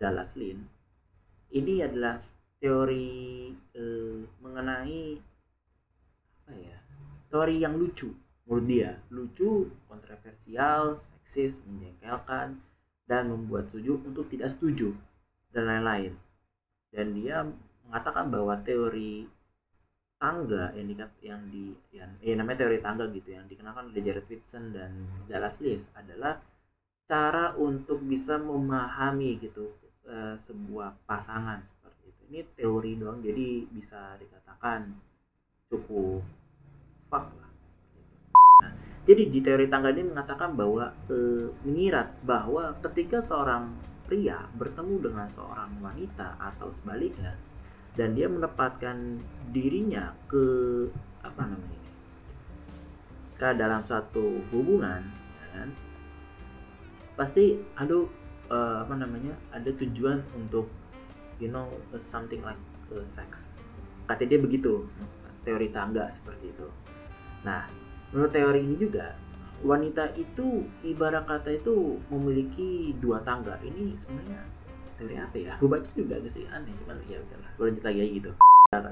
Dallas 0.00 0.32
Lin 0.40 0.64
ini 1.52 1.84
adalah 1.84 2.24
teori 2.58 3.54
eh, 3.74 4.20
mengenai 4.42 5.02
apa 6.44 6.52
ya 6.54 6.78
teori 7.30 7.60
yang 7.62 7.76
lucu 7.78 8.10
menurut 8.48 8.66
dia. 8.66 8.90
Lucu 9.12 9.68
kontroversial 9.86 10.96
seksis 10.98 11.62
menjengkelkan 11.68 12.58
dan 13.04 13.28
membuat 13.28 13.68
setuju 13.68 14.00
untuk 14.04 14.26
tidak 14.32 14.48
setuju 14.48 14.96
dan 15.52 15.68
lain-lain. 15.68 16.12
Dan 16.88 17.12
dia 17.12 17.44
mengatakan 17.84 18.32
bahwa 18.32 18.56
teori 18.64 19.28
tangga 20.18 20.74
yang 20.74 20.86
di 20.90 20.96
yang 21.22 21.42
di 21.46 21.64
yang 21.94 22.10
eh, 22.18 22.34
namanya 22.34 22.66
teori 22.66 22.82
tangga 22.82 23.06
gitu 23.14 23.30
yang 23.38 23.46
dikenakan 23.46 23.94
oleh 23.94 24.02
Jared 24.02 24.26
Whitson 24.26 24.74
dan 24.74 25.06
Dallas 25.30 25.62
Lewis 25.62 25.86
adalah 25.94 26.42
cara 27.06 27.54
untuk 27.54 28.02
bisa 28.02 28.36
memahami 28.36 29.38
gitu 29.38 29.78
eh, 30.10 30.34
sebuah 30.34 31.06
pasangan 31.06 31.62
ini 32.28 32.44
teori 32.56 32.92
doang 33.00 33.24
jadi 33.24 33.64
bisa 33.72 34.16
dikatakan 34.20 34.92
cukup 35.72 36.20
fuck 37.08 37.26
lah 37.40 37.50
nah, 38.64 38.72
jadi 39.08 39.22
di 39.32 39.40
teori 39.40 39.66
tangga 39.68 39.92
ini 39.92 40.04
mengatakan 40.04 40.52
bahwa 40.52 40.92
e, 41.08 41.48
menyirat 41.64 42.20
bahwa 42.24 42.76
ketika 42.84 43.24
seorang 43.24 43.72
pria 44.08 44.48
bertemu 44.56 45.04
dengan 45.04 45.28
seorang 45.32 45.72
wanita 45.80 46.36
atau 46.40 46.72
sebaliknya 46.72 47.36
dan 47.96 48.16
dia 48.16 48.28
menempatkan 48.28 49.20
dirinya 49.52 50.16
ke 50.28 50.44
apa 51.20 51.42
namanya 51.44 51.82
ke 53.36 53.48
dalam 53.54 53.82
satu 53.84 54.42
hubungan 54.50 55.02
ya 55.38 55.46
kan 55.52 55.68
pasti 57.18 57.58
ada 57.74 58.06
uh, 58.48 58.86
apa 58.86 58.94
namanya 58.96 59.34
ada 59.50 59.68
tujuan 59.74 60.22
untuk 60.38 60.70
you 61.38 61.50
know 61.50 61.66
uh, 61.94 62.02
something 62.02 62.42
like 62.42 62.60
uh, 62.92 63.02
sex. 63.02 63.50
Kata 64.06 64.26
dia 64.26 64.38
begitu. 64.38 64.86
Teori 65.46 65.72
tangga 65.72 66.10
seperti 66.12 66.52
itu. 66.52 66.68
Nah 67.46 67.64
menurut 68.12 68.32
teori 68.34 68.60
ini 68.60 68.76
juga 68.76 69.16
wanita 69.64 70.14
itu 70.14 70.66
ibarat 70.86 71.26
kata 71.26 71.56
itu 71.56 71.98
memiliki 72.12 72.94
dua 72.98 73.22
tangga. 73.24 73.58
Ini 73.64 73.96
sebenarnya 73.96 74.40
teori 74.98 75.16
apa 75.16 75.36
ya? 75.38 75.54
Gue 75.58 75.70
baca 75.70 75.88
juga 75.94 76.18
agak 76.18 76.32
sih 76.34 76.44
aneh 76.50 76.74
cuman 76.84 77.00
ya 77.08 77.18
udahlah. 77.22 77.50
Lanjut 77.56 77.84
lagi 77.86 78.00
gitu. 78.20 78.30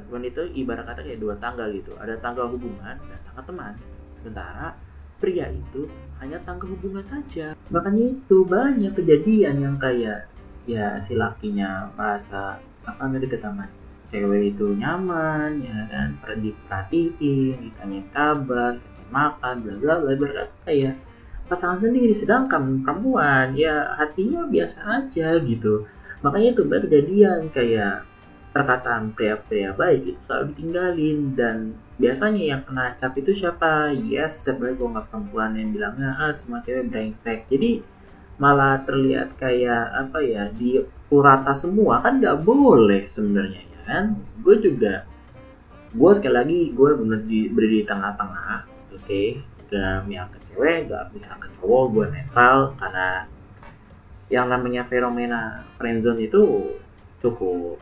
Wanita 0.09 0.43
ibarat 0.57 0.85
kata 0.89 1.01
kayak 1.05 1.21
dua 1.21 1.35
tangga 1.37 1.69
gitu. 1.69 1.93
Ada 2.01 2.17
tangga 2.25 2.49
hubungan 2.49 2.97
dan 2.97 3.19
tangga 3.29 3.43
teman. 3.45 3.75
Sementara 4.17 4.73
pria 5.17 5.49
itu 5.49 5.89
hanya 6.21 6.41
tangga 6.45 6.69
hubungan 6.69 7.05
saja. 7.05 7.53
Makanya 7.73 8.17
itu 8.17 8.37
banyak 8.45 8.93
kejadian 8.97 9.55
yang 9.61 9.77
kayak 9.77 10.29
ya 10.67 10.99
si 10.99 11.15
lakinya 11.15 11.91
merasa 11.95 12.59
apa 12.87 13.01
nggak 13.07 13.23
deket 13.27 13.43
cewek 14.07 14.55
itu 14.55 14.67
nyaman 14.79 15.63
ya 15.63 15.79
kan 15.91 16.39
diperhatiin 16.39 17.71
ditanya 17.71 18.01
kabar 18.15 18.73
makan 19.11 19.55
bla 19.63 19.75
bla 19.79 19.95
bla 20.03 20.13
berkata 20.15 20.71
ya 20.71 20.93
pasangan 21.47 21.79
sendiri 21.79 22.11
sedangkan 22.11 22.83
perempuan 22.83 23.55
ya 23.55 23.95
hatinya 23.95 24.47
biasa 24.51 24.79
aja 24.83 25.39
gitu. 25.39 25.87
Makanya 26.23 26.59
itu 26.59 26.63
baru 26.67 26.85
kejadian 26.91 27.41
kayak 27.55 28.03
perkataan 28.51 29.13
pria-pria 29.13 29.71
baik 29.77 30.17
itu 30.17 30.21
selalu 30.27 30.45
ditinggalin 30.51 31.19
dan 31.37 31.57
biasanya 32.01 32.43
yang 32.57 32.61
kena 32.67 32.97
cap 32.99 33.15
itu 33.15 33.31
siapa? 33.31 33.95
Yes 33.95 34.49
sebenarnya 34.49 34.75
gue 34.81 34.89
nggak 34.97 35.07
perempuan 35.13 35.51
yang 35.55 35.71
bilangnya 35.71 36.11
ah 36.19 36.33
semua 36.35 36.59
cewek 36.65 36.91
brengsek. 36.91 37.47
Jadi 37.47 37.85
malah 38.37 38.85
terlihat 38.85 39.37
kayak 39.41 39.93
apa 39.97 40.21
ya 40.21 40.53
di 40.53 40.85
purata 41.09 41.57
semua 41.57 42.05
kan 42.05 42.21
nggak 42.21 42.45
boleh 42.45 43.09
sebenarnya 43.09 43.63
ya 43.65 43.81
kan 43.87 44.05
gue 44.45 44.57
juga 44.61 45.09
gue 45.97 46.11
sekali 46.13 46.35
lagi 46.35 46.61
gue 46.77 46.91
bener 47.01 47.21
di 47.25 47.49
berdiri 47.49 47.83
di 47.83 47.89
tengah-tengah 47.89 48.69
oke 48.93 49.01
okay? 49.01 49.41
gak 49.73 50.07
pihak 50.07 50.29
ke 50.31 50.39
cewek 50.51 50.79
gak 50.93 51.05
pihak 51.17 51.39
ke 51.41 51.49
cowok 51.59 51.85
gue 51.95 52.07
netral 52.13 52.59
karena 52.77 53.09
yang 54.29 54.47
namanya 54.51 54.83
fenomena 54.85 55.65
friendzone 55.79 56.21
itu 56.27 56.75
cukup 57.23 57.79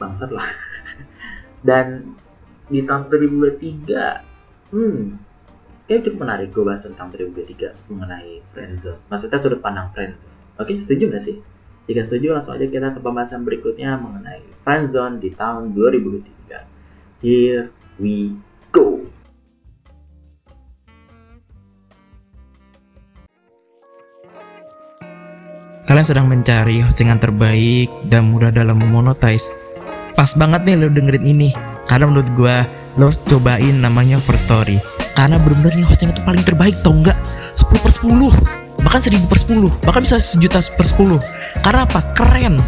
bangsat 0.00 0.32
lah 0.32 0.44
dan 1.68 2.16
di 2.66 2.82
tahun 2.82 3.06
2023 3.08 4.74
hmm 4.74 5.25
kayak 5.86 6.02
cukup 6.02 6.26
menarik 6.26 6.50
gue 6.50 6.64
bahas 6.66 6.82
tentang 6.82 7.14
2023 7.14 7.90
mengenai 7.90 8.42
friendzone 8.50 9.00
maksudnya 9.06 9.38
sudut 9.38 9.62
pandang 9.62 9.86
friendzone 9.94 10.34
oke 10.58 10.72
setuju 10.82 11.14
gak 11.14 11.22
sih 11.22 11.38
jika 11.86 12.02
setuju 12.02 12.34
langsung 12.34 12.58
aja 12.58 12.66
kita 12.66 12.90
ke 12.90 13.00
pembahasan 13.00 13.46
berikutnya 13.46 13.94
mengenai 13.94 14.42
friendzone 14.66 15.22
di 15.22 15.30
tahun 15.30 15.70
2023 15.70 17.22
here 17.22 17.70
we 18.02 18.34
go 18.74 18.98
Kalian 25.86 26.02
sedang 26.02 26.26
mencari 26.26 26.82
hostingan 26.82 27.22
terbaik 27.22 27.86
dan 28.10 28.34
mudah 28.34 28.50
dalam 28.50 28.82
memonetize. 28.82 29.54
Pas 30.18 30.34
banget 30.34 30.66
nih 30.66 30.82
lo 30.82 30.90
dengerin 30.90 31.22
ini. 31.22 31.54
Karena 31.86 32.10
menurut 32.10 32.26
gue 32.34 32.56
lo 32.98 33.06
cobain 33.30 33.78
namanya 33.78 34.18
First 34.18 34.50
Story. 34.50 34.95
Karena 35.16 35.40
bener-bener 35.40 35.72
nih 35.80 35.86
hosting 35.88 36.12
itu 36.12 36.20
paling 36.22 36.44
terbaik 36.44 36.76
tau 36.84 36.92
nggak? 36.92 37.16
10 37.56 37.80
per 37.80 37.90
10 37.90 38.84
Bahkan 38.84 39.00
1000 39.00 39.24
per 39.26 39.38
10 39.40 39.88
Bahkan 39.88 40.02
bisa 40.04 40.16
sejuta 40.20 40.60
per 40.76 40.84
10 40.84 41.64
Karena 41.64 41.88
apa? 41.88 42.04
Keren. 42.12 42.60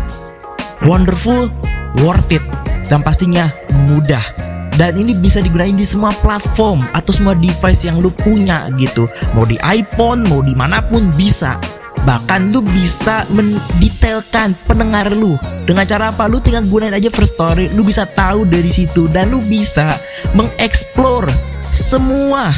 Wonderful. 0.89 1.53
Worth 2.01 2.33
it. 2.33 2.45
Dan 2.89 3.05
pastinya 3.05 3.53
mudah. 3.85 4.49
Dan 4.79 4.95
ini 4.95 5.13
bisa 5.19 5.43
digunain 5.43 5.75
di 5.75 5.83
semua 5.83 6.15
platform 6.23 6.79
atau 6.95 7.11
semua 7.11 7.35
device 7.35 7.83
yang 7.83 7.99
lu 7.99 8.15
punya 8.15 8.71
gitu. 8.79 9.11
Mau 9.35 9.43
di 9.43 9.59
iPhone 9.59 10.23
mau 10.31 10.39
di 10.39 10.55
mana 10.55 10.79
pun 10.79 11.11
bisa. 11.19 11.59
Bahkan 12.07 12.55
lu 12.55 12.63
bisa 12.63 13.27
mendetailkan 13.35 14.55
pendengar 14.71 15.11
lu. 15.11 15.35
Dengan 15.67 15.83
cara 15.83 16.15
apa? 16.15 16.31
Lu 16.31 16.39
tinggal 16.39 16.63
gunain 16.71 16.95
aja 16.95 17.11
first 17.11 17.35
story. 17.35 17.67
Lu 17.75 17.83
bisa 17.83 18.07
tahu 18.07 18.47
dari 18.47 18.71
situ. 18.71 19.11
Dan 19.11 19.35
lu 19.35 19.43
bisa 19.43 19.99
mengeksplor 20.39 21.27
semua 21.69 22.57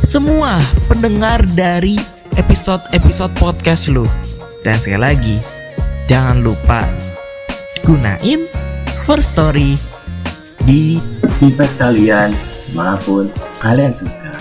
semua 0.00 0.56
pendengar 0.88 1.44
dari 1.52 2.00
episode-episode 2.40 3.36
podcast 3.36 3.92
lu. 3.92 4.04
Dan 4.64 4.80
sekali 4.80 5.00
lagi 5.00 5.36
jangan 6.08 6.40
lupa 6.40 6.80
gunain 7.84 8.48
first 9.04 9.36
story 9.36 9.76
di 10.64 10.96
device 11.36 11.76
kalian 11.76 12.32
mana 12.72 12.96
pun 13.04 13.28
kalian 13.60 13.92
suka. 13.92 14.40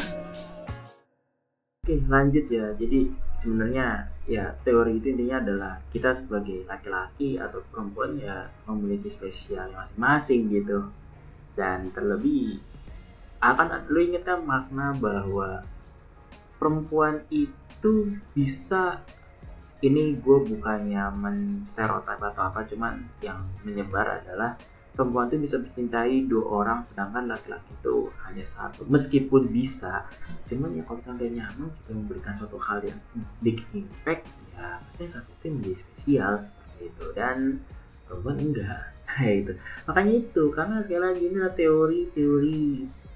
Oke 1.83 1.99
lanjut 2.07 2.47
ya. 2.47 2.71
Jadi 2.79 3.11
sebenarnya 3.35 4.07
ya 4.23 4.55
teori 4.63 5.03
itu 5.03 5.11
intinya 5.11 5.43
adalah 5.43 5.73
kita 5.91 6.15
sebagai 6.15 6.63
laki-laki 6.71 7.35
atau 7.35 7.59
perempuan 7.67 8.15
ya 8.15 8.47
memiliki 8.63 9.11
spesial 9.11 9.75
masing-masing 9.75 10.47
gitu. 10.47 10.87
Dan 11.53 11.91
terlebih 11.91 12.63
akan 13.43 13.91
lu 13.91 13.99
ingat 13.99 14.23
kan 14.23 14.39
makna 14.47 14.95
bahwa 14.95 15.59
perempuan 16.55 17.27
itu 17.27 18.15
bisa 18.31 19.03
ini 19.83 20.15
gue 20.15 20.37
bukannya 20.47 21.11
menstereotip 21.19 22.23
atau 22.23 22.47
apa 22.47 22.63
cuman 22.63 23.03
yang 23.19 23.43
menyebar 23.67 24.23
adalah 24.23 24.55
perempuan 24.95 25.27
itu 25.27 25.43
bisa 25.43 25.59
mencintai 25.59 26.23
dua 26.29 26.63
orang 26.63 26.79
sedangkan 26.79 27.27
laki-laki 27.27 27.67
itu 27.75 28.07
hanya 28.23 28.45
satu. 28.47 28.87
Meskipun 28.87 29.51
bisa 29.51 30.07
cuman 30.47 30.79
ya 30.79 30.83
kalau 30.87 31.01
sampai 31.03 31.33
nyaman 31.35 31.67
kita 31.81 31.91
memberikan 31.91 32.33
suatu 32.39 32.55
hal 32.61 32.79
yang 32.85 32.99
big 33.43 33.59
impact 33.75 34.29
ya 34.55 34.79
pasti 34.87 35.03
satu 35.09 35.29
itu 35.35 35.45
menjadi 35.51 35.75
spesial 35.75 36.33
seperti 36.39 36.81
itu. 36.87 37.05
Dan 37.11 37.37
perempuan 38.07 38.37
enggak 38.39 38.81
kayak 39.09 39.35
itu 39.43 39.53
makanya 39.83 40.13
itu 40.15 40.43
karena 40.53 40.75
sekali 40.79 41.01
lagi 41.01 41.23
ini 41.27 41.35
adalah 41.41 41.55
teori-teori 41.57 42.63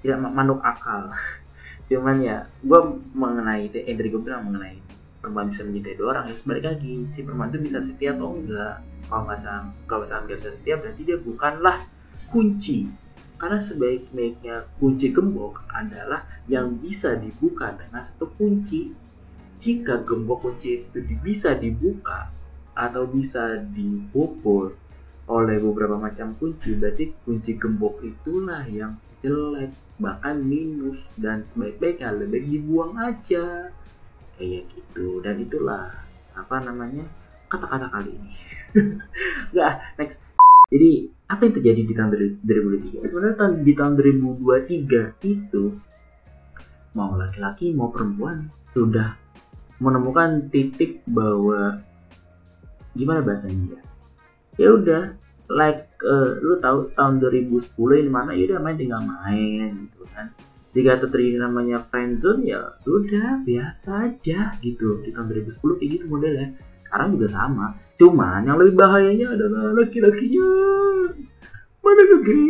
tidak 0.02 0.18
manuk 0.20 0.60
akal. 0.62 1.08
Cuman 1.88 2.20
ya 2.20 2.44
gue 2.60 2.80
mengenai 3.16 3.72
itu 3.72 3.80
eh 3.80 3.94
dari 3.96 4.08
gue 4.12 4.20
bilang 4.20 4.44
mengenai 4.48 4.76
perempuan 5.18 5.50
bisa 5.50 5.66
mencintai 5.66 5.98
dua 5.98 6.08
orang 6.14 6.24
ya 6.30 6.34
sebenarnya 6.38 6.78
lagi 6.78 6.92
si 7.10 7.26
perempuan 7.26 7.50
itu 7.50 7.58
bisa 7.64 7.78
setia 7.82 8.14
atau 8.14 8.30
enggak? 8.36 8.76
Kalau 9.08 9.24
misalnya 9.24 9.62
kalau 9.88 10.00
misalnya 10.04 10.22
nggak 10.28 10.38
bisa 10.44 10.52
setia 10.52 10.74
berarti 10.76 11.02
dia 11.02 11.18
bukanlah 11.18 11.78
kunci. 12.28 12.78
Karena 13.38 13.58
sebaik-baiknya 13.62 14.66
kunci 14.82 15.14
gembok 15.14 15.62
adalah 15.70 16.26
yang 16.50 16.74
bisa 16.74 17.14
dibuka 17.14 17.70
dengan 17.70 18.02
satu 18.02 18.34
kunci. 18.34 18.90
Jika 19.58 20.02
gembok 20.02 20.42
kunci 20.42 20.82
itu 20.82 20.98
bisa 21.22 21.54
dibuka 21.54 22.30
atau 22.78 23.06
bisa 23.10 23.58
dibobol 23.58 24.74
oleh 25.28 25.60
beberapa 25.60 26.00
macam 26.00 26.32
kunci 26.38 26.72
berarti 26.78 27.12
kunci 27.26 27.58
gembok 27.60 28.00
itulah 28.00 28.64
yang 28.64 28.96
jelek 29.20 29.74
bahkan 29.98 30.38
minus 30.40 31.02
dan 31.18 31.42
sebaik-baiknya 31.44 32.14
lebih 32.14 32.42
dibuang 32.46 32.94
aja. 32.98 33.74
Kayak 34.38 34.70
gitu. 34.70 35.18
Dan 35.22 35.42
itulah 35.42 35.90
apa 36.34 36.56
namanya 36.62 37.04
kata-kata 37.50 37.90
kali 37.90 38.14
ini. 38.14 38.32
Nggak 39.52 39.72
next. 39.98 40.22
Jadi 40.68 41.10
apa 41.28 41.40
yang 41.44 41.54
terjadi 41.60 41.80
di 41.84 41.92
tahun 41.92 42.10
2003 42.44 43.04
sebenarnya 43.04 43.36
tahun 43.36 43.54
di 43.64 43.72
tahun 43.76 43.92
2023 44.00 45.28
itu 45.28 45.64
mau 46.96 47.12
laki-laki 47.16 47.76
mau 47.76 47.92
perempuan 47.92 48.48
sudah 48.72 49.16
menemukan 49.80 50.48
titik 50.48 51.04
bahwa 51.08 51.76
gimana 52.96 53.20
bahasanya 53.20 53.76
ya? 53.76 53.80
Ya 54.58 54.68
udah 54.74 55.02
like 55.48 55.88
uh, 56.04 56.36
lu 56.40 56.60
tahu 56.60 56.92
tahun 56.92 57.20
2010 57.24 57.72
ini 58.04 58.10
mana 58.12 58.30
ya 58.36 58.54
udah 58.54 58.60
main 58.60 58.76
tinggal 58.76 59.00
main 59.02 59.68
gitu 59.68 60.04
kan. 60.12 60.32
Jika 60.76 61.00
terjadi 61.00 61.40
namanya 61.40 61.80
friendzone 61.88 62.44
ya 62.44 62.76
udah 62.84 63.42
biasa 63.42 64.12
aja 64.12 64.52
gitu. 64.60 65.00
Di 65.02 65.10
tahun 65.10 65.32
2010 65.32 65.78
kayak 65.80 65.90
gitu 65.96 66.04
modelnya. 66.06 66.48
Sekarang 66.84 67.16
juga 67.16 67.26
sama. 67.32 67.66
Cuman 67.96 68.44
yang 68.44 68.56
lebih 68.60 68.76
bahayanya 68.76 69.32
adalah 69.32 69.72
laki-lakinya. 69.74 70.50
Mana 71.80 72.02
lagi 72.04 72.48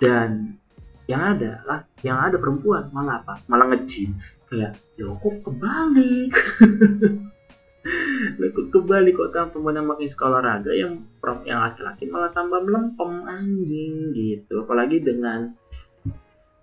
dan 0.00 0.56
yang 1.04 1.36
ada 1.36 1.60
lah 1.68 1.80
yang 2.00 2.16
ada 2.16 2.40
perempuan 2.40 2.88
malah 2.90 3.20
apa? 3.20 3.44
Malah 3.44 3.76
ngejim 3.76 4.16
kayak 4.48 4.74
lo 4.98 5.14
kok 5.20 5.46
kebalik 5.46 6.32
lo 8.38 8.46
kok 8.52 8.66
kebalik 8.72 9.14
kok 9.16 9.30
perempuan 9.32 9.78
yang 9.78 9.88
makin 9.88 10.08
suka 10.08 10.24
olahraga 10.28 10.72
yang 10.74 10.92
yang 11.46 11.60
laki-laki 11.60 12.08
malah 12.08 12.30
tambah 12.32 12.60
melempem 12.62 13.12
anjing 13.26 14.12
gitu. 14.12 14.64
Apalagi 14.64 15.00
dengan 15.00 15.52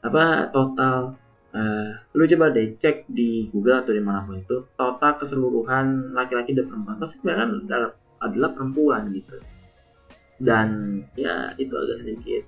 apa 0.05 0.47
total 0.53 1.17
uh, 1.51 1.89
lu 2.13 2.23
coba 2.29 2.53
deh 2.53 2.77
cek 2.77 3.09
di 3.09 3.49
Google 3.49 3.81
atau 3.81 3.93
di 3.93 4.03
mana 4.03 4.23
pun 4.23 4.37
itu 4.39 4.67
total 4.77 5.11
keseluruhan 5.17 6.13
laki-laki 6.13 6.53
dan 6.53 6.69
perempuan 6.69 6.97
pasti 7.01 7.17
kan 7.23 7.49
adalah, 7.49 7.91
adalah 8.21 8.49
perempuan 8.53 9.09
gitu. 9.13 9.37
Dan 10.37 11.01
ya 11.17 11.49
itu 11.57 11.73
agak 11.73 12.05
sedikit 12.05 12.43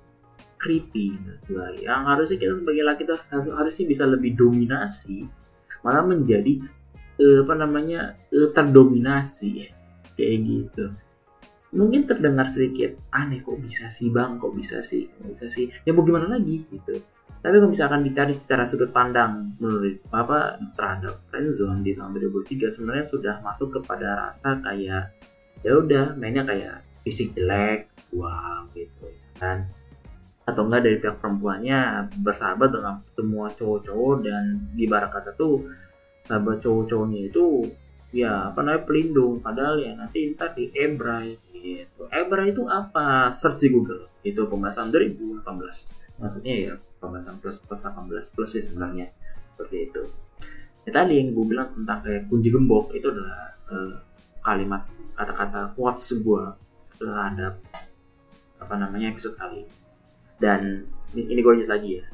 creepy 0.60 1.16
gue 1.48 1.66
yang 1.80 2.04
harusnya 2.04 2.36
kita 2.36 2.52
sebagai 2.60 2.84
laki 2.84 3.02
itu 3.08 3.16
harusnya 3.32 3.84
bisa 3.88 4.04
lebih 4.04 4.36
dominasi 4.36 5.24
malah 5.80 6.04
menjadi 6.04 6.60
uh, 7.20 7.38
apa 7.44 7.54
namanya 7.54 8.16
uh, 8.32 8.48
terdominasi 8.56 9.68
kayak 10.16 10.36
gitu. 10.42 10.84
Mungkin 11.70 12.08
terdengar 12.10 12.50
sedikit 12.50 12.98
aneh 13.14 13.46
kok 13.46 13.60
bisa 13.62 13.86
sih 13.92 14.10
bang? 14.10 14.40
Kok 14.40 14.52
bisa 14.56 14.82
sih? 14.82 15.06
Kok 15.06 15.36
bisa 15.36 15.46
sih? 15.46 15.70
Ya 15.86 15.94
mau 15.94 16.02
gimana 16.02 16.26
lagi 16.26 16.66
gitu. 16.66 16.98
Tapi 17.40 17.56
kalau 17.56 17.72
misalkan 17.72 18.04
dicari 18.04 18.36
secara 18.36 18.68
sudut 18.68 18.92
pandang 18.92 19.56
menurut 19.56 19.96
apa 20.12 20.60
terhadap 20.76 21.24
friendzone 21.32 21.80
di 21.80 21.96
tahun 21.96 22.12
2003 22.12 22.68
sebenarnya 22.68 23.06
sudah 23.08 23.34
masuk 23.40 23.80
kepada 23.80 24.28
rasa 24.28 24.60
kayak 24.60 25.14
ya 25.64 25.72
udah 25.72 26.20
mainnya 26.20 26.44
kayak 26.44 26.84
fisik 27.00 27.32
jelek 27.32 27.88
uang 28.12 28.68
gitu 28.76 29.08
kan. 29.40 29.64
Atau 30.44 30.68
enggak 30.68 30.84
dari 30.84 30.96
pihak 31.00 31.16
perempuannya 31.22 32.10
bersahabat 32.20 32.76
dengan 32.76 33.00
semua 33.16 33.46
cowok-cowok 33.56 34.16
dan 34.20 34.42
di 34.76 34.84
barat 34.84 35.08
kata 35.08 35.32
tuh 35.38 35.64
sahabat 36.30 36.62
cowok-cowoknya 36.62 37.26
itu 37.26 37.66
ya 38.14 38.54
apa 38.54 38.62
namanya 38.62 38.86
pelindung. 38.86 39.42
Padahal 39.42 39.82
ya 39.82 39.98
nanti 39.98 40.30
ntar 40.30 40.54
di 40.54 40.70
ebray 40.70 41.34
gitu. 41.50 42.06
Ebray 42.06 42.54
itu 42.54 42.62
apa? 42.70 43.34
Search 43.34 43.66
di 43.66 43.68
google. 43.74 44.06
Itu 44.22 44.46
pembahasan 44.46 44.94
2018 44.94 45.42
maksudnya 46.20 46.54
ya 46.54 46.72
pembahasan 47.00 47.40
plus 47.40 47.58
plus 47.64 47.82
18 47.82 48.06
plus 48.30 48.50
sih 48.54 48.62
sebenarnya. 48.62 49.10
Seperti 49.58 49.76
itu. 49.90 50.02
Ya 50.86 50.90
tadi 50.94 51.18
yang 51.18 51.34
gue 51.34 51.44
bilang 51.50 51.74
tentang 51.74 51.98
kayak 52.06 52.30
kunci 52.30 52.48
gembok 52.54 52.94
itu 52.94 53.10
adalah 53.10 53.52
uh, 53.68 53.98
kalimat 54.40 54.86
kata-kata 55.18 55.74
quotes 55.76 56.14
sebuah 56.14 56.56
terhadap 56.96 57.60
apa 58.62 58.74
namanya 58.78 59.10
episode 59.10 59.34
kali. 59.34 59.66
Ini 59.66 59.72
dan 60.40 60.60
ini 61.12 61.40
gue 61.44 61.52
lanjut 61.52 61.68
lagi 61.68 62.00
ya 62.00 62.04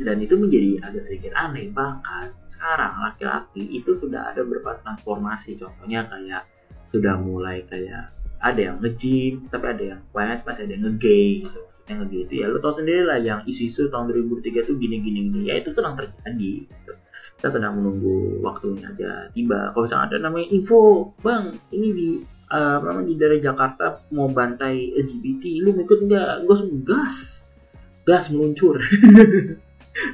dan 0.00 0.16
itu 0.16 0.34
menjadi 0.36 0.80
agak 0.80 1.02
sedikit 1.04 1.32
aneh 1.36 1.68
bahkan 1.68 2.32
sekarang 2.48 2.92
laki-laki 3.04 3.68
itu 3.68 3.92
sudah 3.92 4.32
ada 4.32 4.40
beberapa 4.40 4.80
transformasi. 4.80 5.60
Contohnya 5.60 6.08
kayak 6.08 6.42
sudah 6.88 7.20
mulai 7.20 7.62
kayak 7.68 8.08
ada 8.40 8.60
yang 8.72 8.76
nge-gym 8.80 9.44
tapi 9.52 9.66
ada 9.68 9.84
yang 9.96 10.00
quiet 10.10 10.40
masih 10.48 10.64
ada 10.64 10.72
yang 10.72 10.84
nge-gay 10.88 11.44
gitu. 11.44 11.60
Maksudnya 11.60 11.94
nge-gay 12.00 12.20
itu 12.24 12.34
ya 12.40 12.46
lu 12.48 12.58
tau 12.64 12.72
sendiri 12.72 13.02
lah 13.04 13.18
yang 13.20 13.40
isu-isu 13.44 13.92
tahun 13.92 14.08
2003 14.08 14.68
tuh 14.68 14.74
gini 14.80 14.96
gini. 15.04 15.20
Gini 15.28 15.44
ya 15.52 15.60
itu 15.60 15.68
sedang 15.76 15.94
terjadi 15.94 16.52
gitu. 16.64 16.92
kita 17.36 17.48
sedang 17.56 17.72
menunggu 17.76 18.40
waktunya 18.40 18.88
aja 18.88 19.28
tiba. 19.32 19.72
Kalau 19.76 19.84
misalnya 19.84 20.04
ada 20.12 20.16
namanya 20.28 20.48
info 20.48 21.12
bang 21.20 21.52
ini 21.72 21.88
di 21.92 22.08
uh, 22.52 23.00
di 23.04 23.14
daerah 23.16 23.40
Jakarta 23.40 23.84
mau 24.16 24.28
bantai 24.32 24.96
LGBT 24.96 25.44
lu 25.60 25.76
ikut 25.76 26.00
nggak? 26.08 26.48
Gas 26.48 26.60
gas. 26.88 27.16
Gas 28.00 28.32
meluncur 28.32 28.80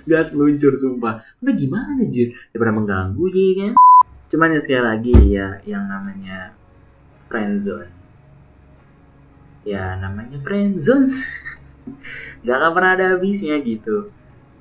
gas 0.08 0.30
meluncur 0.34 0.74
sumpah. 0.74 1.22
Udah 1.42 1.54
gimana 1.54 2.02
jir? 2.06 2.34
Daripada 2.50 2.72
mengganggu 2.74 3.24
ya 3.30 3.50
kan? 3.58 3.72
Cuman 4.26 4.54
ya 4.56 4.60
sekali 4.60 4.82
lagi 4.82 5.14
ya 5.30 5.48
yang 5.64 5.86
namanya 5.86 6.54
friendzone 7.30 7.96
ya 9.66 9.98
namanya 9.98 10.38
friendzone 10.46 11.10
gak 12.46 12.56
akan 12.56 12.70
pernah 12.72 12.90
ada 12.94 13.06
habisnya 13.18 13.58
gitu. 13.60 14.14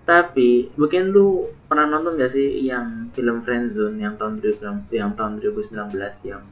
Tapi 0.06 0.74
mungkin 0.78 1.14
lu 1.14 1.50
pernah 1.70 1.86
nonton 1.86 2.18
gak 2.18 2.34
sih 2.34 2.66
yang 2.66 3.14
film 3.14 3.46
friendzone 3.46 4.02
yang 4.02 4.18
tahun 4.18 4.42
2019 4.42 4.90
yang 4.98 5.14
tahun 5.14 5.42
2019 5.42 6.30
yang 6.30 6.44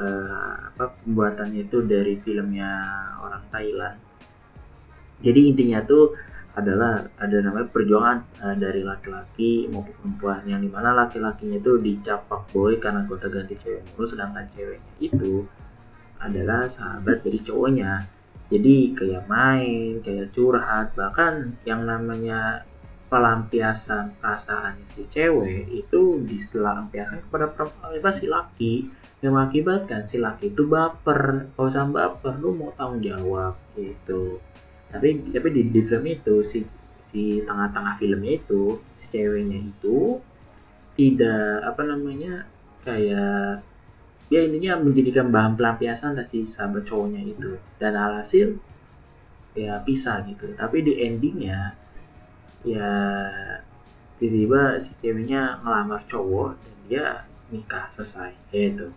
uh, 0.00 0.72
apa 0.72 0.96
pembuatannya 1.04 1.68
itu 1.68 1.84
dari 1.84 2.16
filmnya 2.16 2.72
orang 3.20 3.44
Thailand? 3.52 4.00
Jadi 5.24 5.40
intinya 5.52 5.80
tuh 5.84 6.16
adalah 6.54 7.02
ada 7.18 7.36
namanya 7.42 7.66
perjuangan 7.66 8.18
uh, 8.38 8.54
dari 8.54 8.86
laki-laki 8.86 9.66
maupun 9.66 9.94
perempuan. 9.98 10.40
Yang 10.46 10.60
di 10.66 10.70
mana 10.70 10.90
laki-lakinya 10.94 11.58
itu 11.58 11.72
dicap 11.82 12.30
boy 12.30 12.78
karena 12.78 13.02
gonta 13.02 13.26
ganti 13.26 13.58
cewek 13.58 13.82
mulu 13.94 14.06
sedangkan 14.06 14.46
ceweknya 14.54 14.92
itu 15.02 15.42
adalah 16.22 16.70
sahabat 16.70 17.26
dari 17.26 17.38
cowoknya. 17.42 17.92
Jadi 18.54 18.94
kayak 18.94 19.26
main 19.26 19.98
kayak 19.98 20.30
curhat 20.30 20.94
bahkan 20.94 21.58
yang 21.66 21.82
namanya 21.82 22.62
pelampiasan 23.10 24.14
perasaan 24.22 24.78
si 24.94 25.10
cewek 25.10 25.66
itu 25.74 26.22
diselampiaskan 26.22 27.26
kepada 27.26 27.50
perempuan 27.50 27.98
apa 27.98 28.10
si 28.14 28.30
laki. 28.30 28.74
Yang 29.18 29.32
mengakibatkan 29.34 30.00
si 30.06 30.22
laki 30.22 30.54
itu 30.54 30.70
baper. 30.70 31.50
Kalau 31.56 31.70
sama 31.72 32.06
baper 32.06 32.38
lu 32.38 32.54
mau 32.54 32.70
tanggung 32.78 33.02
jawab 33.02 33.58
gitu 33.74 34.38
tapi 34.94 35.26
tapi 35.34 35.48
di, 35.50 35.62
di 35.74 35.80
film 35.82 36.06
itu 36.06 36.38
si 36.46 36.62
si 37.10 37.42
tengah-tengah 37.42 37.98
filmnya 37.98 38.38
itu 38.38 38.78
si 39.02 39.10
ceweknya 39.10 39.58
itu 39.58 40.22
tidak 40.94 41.66
apa 41.66 41.82
namanya 41.82 42.46
kayak 42.86 43.66
ya 44.30 44.40
intinya 44.46 44.78
menjadikan 44.78 45.28
bahan 45.34 45.58
pelampiasan 45.58 46.14
dari 46.14 46.26
si 46.26 46.38
sahabat 46.46 46.86
cowoknya 46.86 47.20
itu. 47.26 47.58
Dan 47.78 47.98
alhasil 47.98 48.54
ya 49.58 49.82
pisah 49.82 50.22
gitu. 50.30 50.54
Tapi 50.54 50.86
di 50.86 51.02
endingnya 51.02 51.74
ya 52.62 52.90
tiba-tiba 54.22 54.78
si 54.78 54.94
ceweknya 55.02 55.60
ngelamar 55.60 56.06
cowok 56.06 56.54
dan 56.62 56.76
dia 56.86 57.06
nikah 57.50 57.90
selesai 57.90 58.30
gitu. 58.54 58.94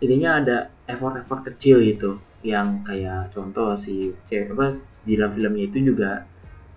Intinya 0.00 0.40
ada 0.40 0.56
effort-effort 0.88 1.52
kecil 1.52 1.84
gitu 1.84 2.20
yang 2.44 2.84
kayak 2.84 3.32
contoh 3.32 3.72
si 3.72 4.12
cewek 4.28 4.52
di 5.04 5.16
dalam 5.16 5.32
filmnya 5.36 5.64
itu 5.68 5.78
juga 5.84 6.24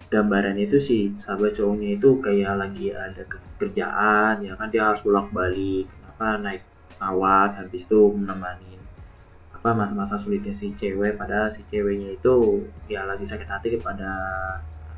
gambarannya 0.07 0.63
itu 0.67 0.79
sih 0.79 1.03
sahabat 1.19 1.55
cowoknya 1.55 1.99
itu 1.99 2.09
kayak 2.23 2.55
lagi 2.55 2.95
ada 2.95 3.23
kerjaan 3.59 4.39
ya 4.39 4.55
kan 4.55 4.71
dia 4.71 4.87
harus 4.87 5.03
bolak 5.03 5.27
balik 5.35 5.87
apa 6.15 6.39
naik 6.39 6.63
pesawat 6.91 7.59
habis 7.59 7.83
itu 7.83 8.01
menemani 8.15 8.79
apa 9.51 9.73
masa-masa 9.75 10.15
sulitnya 10.15 10.55
si 10.55 10.71
cewek 10.71 11.19
pada 11.19 11.51
si 11.51 11.65
ceweknya 11.67 12.15
itu 12.15 12.63
ya 12.87 13.03
lagi 13.03 13.27
sakit 13.27 13.49
hati 13.49 13.67
kepada 13.75 14.11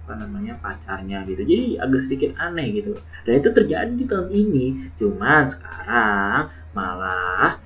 apa 0.09 0.25
namanya 0.25 0.57
pacarnya 0.57 1.21
gitu. 1.21 1.45
Jadi 1.45 1.77
agak 1.77 2.01
sedikit 2.01 2.33
aneh 2.41 2.73
gitu. 2.73 2.97
Dan 3.29 3.45
itu 3.45 3.49
terjadi 3.53 3.93
di 3.93 4.09
tahun 4.09 4.33
ini. 4.33 4.65
Cuman 4.97 5.45
sekarang 5.45 6.49
malah 6.73 7.61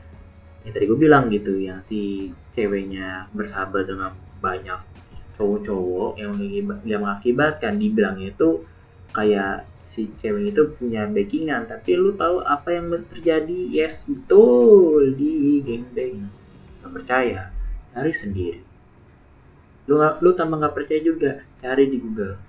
ya 0.68 0.70
tadi 0.76 0.84
gue 0.84 1.00
bilang 1.00 1.32
gitu 1.32 1.56
yang 1.56 1.80
si 1.80 2.32
ceweknya 2.52 3.32
bersahabat 3.32 3.88
dengan 3.88 4.12
banyak 4.44 4.76
cowok-cowok 5.38 6.22
yang 6.22 6.34
yang 6.86 7.02
mengakibatkan 7.02 7.78
dibilang 7.78 8.22
itu 8.22 8.62
kayak 9.14 9.66
si 9.94 10.10
cewek 10.18 10.54
itu 10.54 10.62
punya 10.74 11.06
backingan 11.06 11.70
tapi 11.70 11.94
lu 11.94 12.18
tahu 12.18 12.42
apa 12.42 12.74
yang 12.74 12.90
terjadi? 13.14 13.70
Yes 13.70 14.10
betul 14.10 15.14
di 15.14 15.62
game 15.62 15.86
bang 15.94 16.26
gak 16.82 16.92
percaya 16.94 17.54
cari 17.94 18.14
sendiri. 18.14 18.62
Lu 19.86 20.02
gak, 20.02 20.24
lu 20.24 20.34
tambah 20.34 20.58
nggak 20.58 20.74
percaya 20.74 21.02
juga 21.04 21.32
cari 21.62 21.86
di 21.92 21.98
Google. 22.02 22.40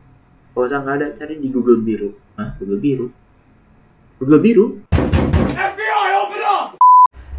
Kalau 0.55 0.71
nggak 0.71 0.97
ada 1.03 1.09
cari 1.13 1.35
di 1.37 1.49
Google 1.51 1.83
biru. 1.83 2.11
Hah? 2.39 2.57
Google 2.57 2.81
biru? 2.81 3.07
Google 4.23 4.41
biru? 4.41 4.67
FBI 5.53 6.11
open 6.15 6.43
up! 6.47 6.67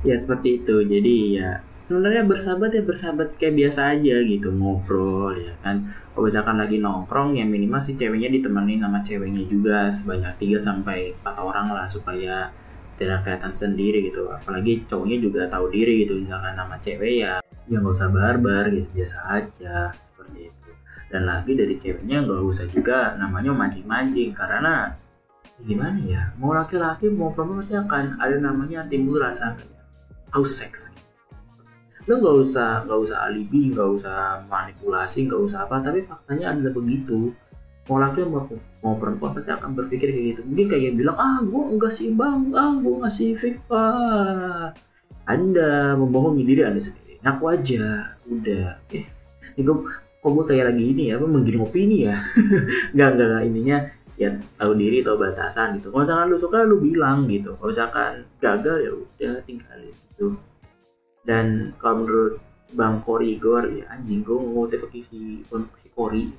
Ya 0.03 0.19
seperti 0.19 0.62
itu. 0.62 0.75
Jadi 0.84 1.39
ya 1.39 1.63
sebenarnya 1.86 2.26
bersahabat 2.26 2.74
ya 2.74 2.82
bersahabat 2.82 3.38
kayak 3.38 3.56
biasa 3.62 3.98
aja 3.98 4.15
gitu 4.26 4.50
ngobrol 4.50 5.38
ya 5.38 5.54
kan. 5.62 5.86
Kalau 6.12 6.26
misalkan 6.26 6.58
lagi 6.58 6.82
nongkrong 6.82 7.38
ya 7.38 7.45
minimal 7.45 7.82
si 7.82 7.93
ceweknya 7.93 8.34
ditemani 8.34 8.82
sama 8.82 9.06
ceweknya 9.06 9.43
juga 9.45 9.89
sebanyak 9.93 10.34
3 10.41 10.58
sampai 10.58 11.13
4 11.21 11.38
orang 11.38 11.67
lah 11.69 11.86
supaya 11.86 12.50
tidak 12.98 13.21
kelihatan 13.21 13.54
sendiri 13.54 14.10
gitu. 14.10 14.28
Apalagi 14.34 14.86
cowoknya 14.89 15.17
juga 15.21 15.41
tahu 15.45 15.69
diri 15.69 16.06
gitu 16.06 16.17
misalkan 16.17 16.58
nama 16.58 16.76
cewek 16.82 17.13
ya 17.21 17.34
ya 17.65 17.78
nggak 17.82 17.95
usah 17.98 18.10
barbar 18.10 18.69
gitu 18.74 18.89
biasa 18.98 19.19
aja 19.30 19.93
seperti 19.93 20.50
itu. 20.50 20.69
Dan 21.13 21.30
lagi 21.30 21.54
dari 21.54 21.78
ceweknya 21.78 22.26
nggak 22.26 22.41
usah 22.41 22.65
juga 22.65 23.13
namanya 23.13 23.54
mancing-mancing 23.54 24.34
karena 24.34 24.98
gimana 25.56 25.95
ya 26.04 26.36
mau 26.36 26.52
laki-laki 26.52 27.08
mau 27.13 27.32
perempuan 27.32 27.63
pasti 27.63 27.80
akan 27.80 28.19
ada 28.19 28.36
namanya 28.43 28.84
timbul 28.91 29.24
rasa 29.24 29.56
haus 30.36 30.52
seks 30.60 30.91
lo 32.06 32.13
nggak 32.22 32.38
usah 32.38 32.70
nggak 32.86 33.00
usah 33.02 33.18
alibi 33.26 33.74
nggak 33.74 33.89
usah 33.98 34.38
manipulasi 34.46 35.26
nggak 35.26 35.41
usah 35.41 35.65
apa 35.65 35.82
tapi 35.82 36.06
faktanya 36.06 36.54
adalah 36.54 36.74
begitu. 36.78 37.34
Mau 37.86 38.02
laki 38.02 38.26
mau, 38.26 38.50
mau 38.82 38.98
perempuan 38.98 39.38
pasti 39.38 39.54
akan 39.54 39.78
berpikir 39.78 40.10
kayak 40.10 40.26
gitu. 40.34 40.41
Mungkin 40.41 40.68
kayak 40.74 40.98
bilang 40.98 41.18
ah 41.22 41.38
gue 41.41 41.63
enggak 41.70 41.94
sih 41.94 42.10
bang? 42.13 42.50
Ah 42.54 42.74
gue 42.78 42.96
ngasih 42.98 43.30
FIFA 43.38 43.86
anda 45.26 45.94
membohongi 45.98 46.46
diri 46.46 46.62
anda 46.65 46.82
sendiri. 46.82 47.22
Ngaku 47.22 47.44
aja. 47.50 48.13
Udah. 48.26 48.78
Eh 48.89 49.06
ini 49.58 49.62
gue 49.62 49.78
kok 50.22 50.32
gue 50.34 50.46
kayak 50.50 50.74
lagi 50.74 50.84
ini 50.94 51.04
ya 51.13 51.22
apa 51.22 51.26
menggiring 51.30 51.65
opini 51.65 52.10
ya? 52.10 52.18
Nggak 52.98 53.10
nggak 53.18 53.44
ininya 53.46 53.78
ya 54.15 54.32
tahu 54.58 54.74
diri 54.78 55.06
tahu 55.06 55.22
batasan 55.22 55.78
gitu. 55.78 55.94
Kalau 55.94 56.02
misalkan 56.06 56.28
lu 56.30 56.38
suka 56.38 56.65
lu 56.65 56.78
bilang 56.82 57.30
gitu. 57.30 57.54
Kalau 57.58 57.70
misalkan 57.70 58.26
gagal 58.41 58.78
ya 58.82 58.91
udah 58.94 59.34
tinggalin. 59.46 59.94
Gitu 59.94 60.34
dan 61.25 61.73
kalau 61.81 62.05
menurut 62.05 62.35
Bang 62.75 63.01
Kori 63.01 63.38
Gor 63.41 63.65
ya 63.73 63.89
anjing 63.89 64.21
gue 64.21 64.38
ngutip 64.38 64.85
si, 64.93 65.41
si 65.41 65.88
Kori. 65.91 66.29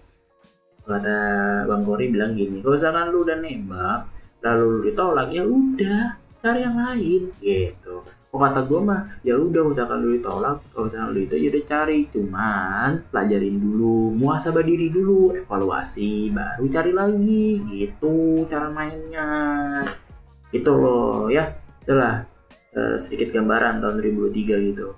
Kata 0.86 1.18
Bang 1.66 1.82
Kori 1.82 2.06
bilang 2.14 2.38
gini 2.38 2.62
kalau 2.62 2.78
misalkan 2.78 3.10
lu 3.10 3.26
udah 3.26 3.38
nembak 3.42 4.00
lalu 4.46 4.62
lu 4.62 4.78
ditolak 4.86 5.28
ya 5.34 5.42
udah 5.42 6.02
cari 6.38 6.60
yang 6.62 6.78
lain. 6.78 7.22
Gitu. 7.42 7.94
Kok 8.30 8.38
kata 8.38 8.60
gue 8.68 8.80
mah 8.84 9.00
ya 9.26 9.34
udah 9.34 9.62
misalkan 9.66 9.98
lu 10.06 10.14
ditolak 10.14 10.62
kalau 10.70 10.86
misalkan 10.86 11.10
lu 11.10 11.20
itu 11.26 11.34
ya 11.34 11.48
udah 11.50 11.64
cari. 11.66 11.98
Cuman 12.14 12.90
pelajarin 13.10 13.56
dulu 13.58 14.14
muasabah 14.14 14.62
diri 14.62 14.86
dulu 14.86 15.34
evaluasi 15.34 16.30
baru 16.30 16.64
cari 16.70 16.92
lagi. 16.94 17.46
Gitu 17.66 18.46
cara 18.46 18.70
mainnya. 18.70 19.28
Itu 20.54 20.70
loh 20.78 21.26
ya. 21.26 21.50
Itulah 21.82 22.35
sedikit 23.00 23.32
gambaran 23.32 23.80
tahun 23.80 24.00
2003 24.04 24.68
gitu. 24.72 24.88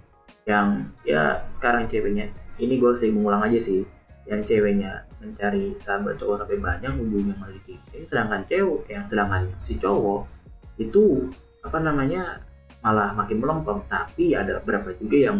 Yang 0.48 0.68
ya 1.04 1.44
sekarang 1.52 1.86
ceweknya 1.86 2.32
ini 2.58 2.74
gue 2.80 2.92
sih 2.96 3.12
mengulang 3.12 3.44
aja 3.44 3.58
sih 3.60 3.84
yang 4.28 4.44
ceweknya 4.44 5.08
mencari 5.24 5.72
sahabat 5.80 6.20
cowok 6.20 6.44
tapi 6.44 6.60
banyak 6.60 6.92
ujungnya 7.00 7.32
malah 7.40 7.56
dikikik 7.56 8.04
sedangkan 8.04 8.44
cewek 8.44 8.84
yang 8.92 9.04
sedangkan 9.08 9.48
si 9.64 9.80
cowok 9.80 10.28
itu 10.76 11.32
apa 11.64 11.78
namanya 11.80 12.40
malah 12.82 13.10
makin 13.14 13.38
melempem. 13.42 13.82
Tapi 13.88 14.38
ada 14.38 14.62
beberapa 14.62 14.94
juga 14.94 15.32
yang 15.32 15.38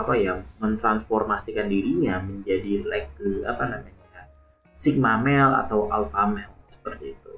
apa 0.00 0.16
ya 0.16 0.40
mentransformasikan 0.58 1.68
dirinya 1.68 2.24
menjadi 2.24 2.88
like 2.88 3.12
apa 3.44 3.64
namanya 3.68 4.00
sigma 4.80 5.20
male 5.20 5.60
atau 5.60 5.92
alpha 5.92 6.24
male 6.24 6.56
seperti 6.72 7.12
itu 7.12 7.29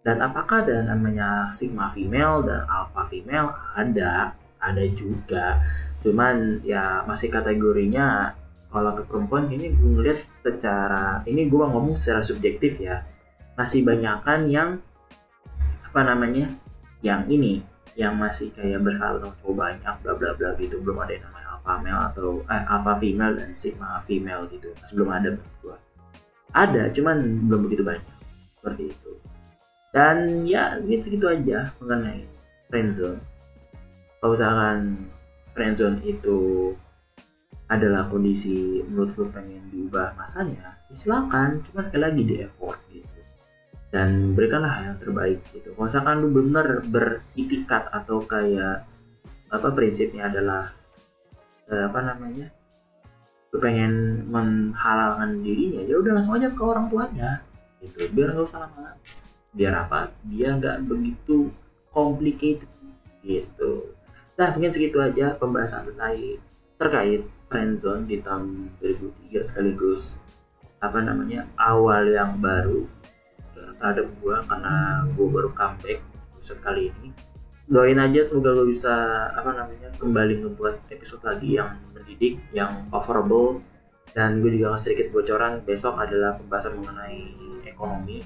dan 0.00 0.24
apakah 0.24 0.64
ada 0.64 0.80
namanya 0.80 1.52
sigma 1.52 1.92
female 1.92 2.40
dan 2.48 2.64
alpha 2.64 3.04
female? 3.12 3.52
Ada, 3.76 4.32
ada 4.56 4.84
juga. 4.96 5.60
Cuman 6.00 6.64
ya 6.64 7.04
masih 7.04 7.28
kategorinya 7.28 8.32
kalau 8.72 8.96
ke 8.96 9.04
perempuan 9.04 9.52
ini 9.52 9.76
gue 9.76 9.90
ngeliat 9.92 10.24
secara 10.40 11.20
ini 11.28 11.52
gue 11.52 11.64
ngomong 11.68 11.92
secara 11.92 12.24
subjektif 12.24 12.80
ya. 12.80 13.04
Masih 13.60 13.84
banyakan 13.84 14.48
yang 14.48 14.80
apa 15.84 16.00
namanya 16.00 16.48
yang 17.04 17.28
ini 17.28 17.60
yang 17.92 18.16
masih 18.16 18.48
kayak 18.56 18.80
bersahabat 18.80 19.36
cowok 19.44 19.52
banyak 19.52 19.94
bla 20.00 20.16
bla 20.16 20.32
bla 20.32 20.56
gitu. 20.56 20.80
Belum 20.80 20.96
ada 21.04 21.12
yang 21.12 21.28
namanya 21.28 21.48
alpha 21.60 21.74
male 21.76 22.00
atau 22.08 22.40
eh, 22.48 22.64
alpha 22.72 22.94
female 22.96 23.36
dan 23.36 23.52
sigma 23.52 24.00
female 24.08 24.48
gitu. 24.48 24.72
Sebelum 24.88 25.12
ada 25.12 25.36
gua. 25.60 25.76
Ada 26.56 26.88
cuman 26.88 27.20
belum 27.52 27.68
begitu 27.68 27.84
banyak. 27.84 28.16
Seperti 28.56 28.96
itu 28.96 29.19
dan 29.90 30.46
ya 30.46 30.78
gitu 30.86 31.10
segitu 31.10 31.26
aja 31.26 31.74
mengenai 31.82 32.26
friendzone 32.70 33.18
kalau 34.20 34.36
misalkan 34.36 35.08
friendzone 35.56 35.98
itu 36.06 36.38
adalah 37.70 38.10
kondisi 38.10 38.82
menurut 38.90 39.14
lu 39.14 39.24
pengen 39.30 39.62
diubah 39.70 40.18
masanya 40.18 40.58
ya 40.90 40.94
silakan. 40.94 41.62
Cuma 41.70 41.80
sekali 41.86 42.02
lagi 42.02 42.22
di 42.26 42.34
effort 42.42 42.78
gitu. 42.90 43.18
Dan 43.90 44.34
berikanlah 44.34 44.74
yang 44.82 44.98
terbaik 44.98 45.38
gitu. 45.54 45.74
Kalau 45.74 45.86
misalkan 45.86 46.16
lu 46.18 46.28
benar 46.34 46.82
beritikat 46.82 47.90
atau 47.94 48.22
kayak 48.22 48.86
apa 49.50 49.68
prinsipnya 49.74 50.30
adalah 50.30 50.70
eh, 51.70 51.86
apa 51.86 52.00
namanya 52.06 52.50
lu 53.50 53.58
pengen 53.58 54.22
menghalalkan 54.30 55.42
dirinya 55.42 55.82
ya 55.82 55.98
udah 55.98 56.14
langsung 56.14 56.38
aja 56.38 56.54
ke 56.54 56.62
orang 56.62 56.86
tuanya 56.86 57.42
gitu. 57.82 58.06
Biar 58.14 58.34
nggak 58.34 58.46
usah 58.46 58.66
lama 58.66 58.94
biar 59.54 59.86
apa? 59.86 60.14
Biar 60.22 60.58
nggak 60.58 60.86
begitu 60.86 61.50
complicated. 61.90 62.68
Gitu. 63.20 63.94
Nah 64.40 64.48
mungkin 64.56 64.72
segitu 64.72 64.96
aja 65.02 65.36
pembahasan 65.36 65.92
terkait 65.92 66.40
terkait 66.80 67.22
friendzone 67.52 68.08
di 68.08 68.24
tahun 68.24 68.72
2003 68.80 69.36
sekaligus 69.44 70.16
apa 70.80 71.04
namanya 71.04 71.44
awal 71.60 72.08
yang 72.08 72.32
baru 72.40 72.88
terhadap 73.52 74.08
gua 74.24 74.40
karena 74.48 75.04
gua 75.12 75.26
baru 75.28 75.50
comeback 75.52 76.00
episode 76.40 76.60
kali 76.64 76.88
ini. 76.88 77.12
Doain 77.70 78.00
aja 78.00 78.26
semoga 78.26 78.50
lo 78.56 78.66
bisa 78.66 78.90
apa 79.30 79.54
namanya 79.54 79.92
kembali 80.00 80.42
ngebuat 80.42 80.90
episode 80.90 81.22
lagi 81.22 81.60
yang 81.60 81.78
mendidik 81.94 82.40
yang 82.50 82.88
favorable 82.90 83.62
dan 84.10 84.42
gue 84.42 84.58
juga 84.58 84.74
sedikit 84.74 85.14
bocoran 85.14 85.62
besok 85.62 85.94
adalah 85.94 86.34
pembahasan 86.34 86.74
mengenai 86.82 87.30
ekonomi 87.62 88.18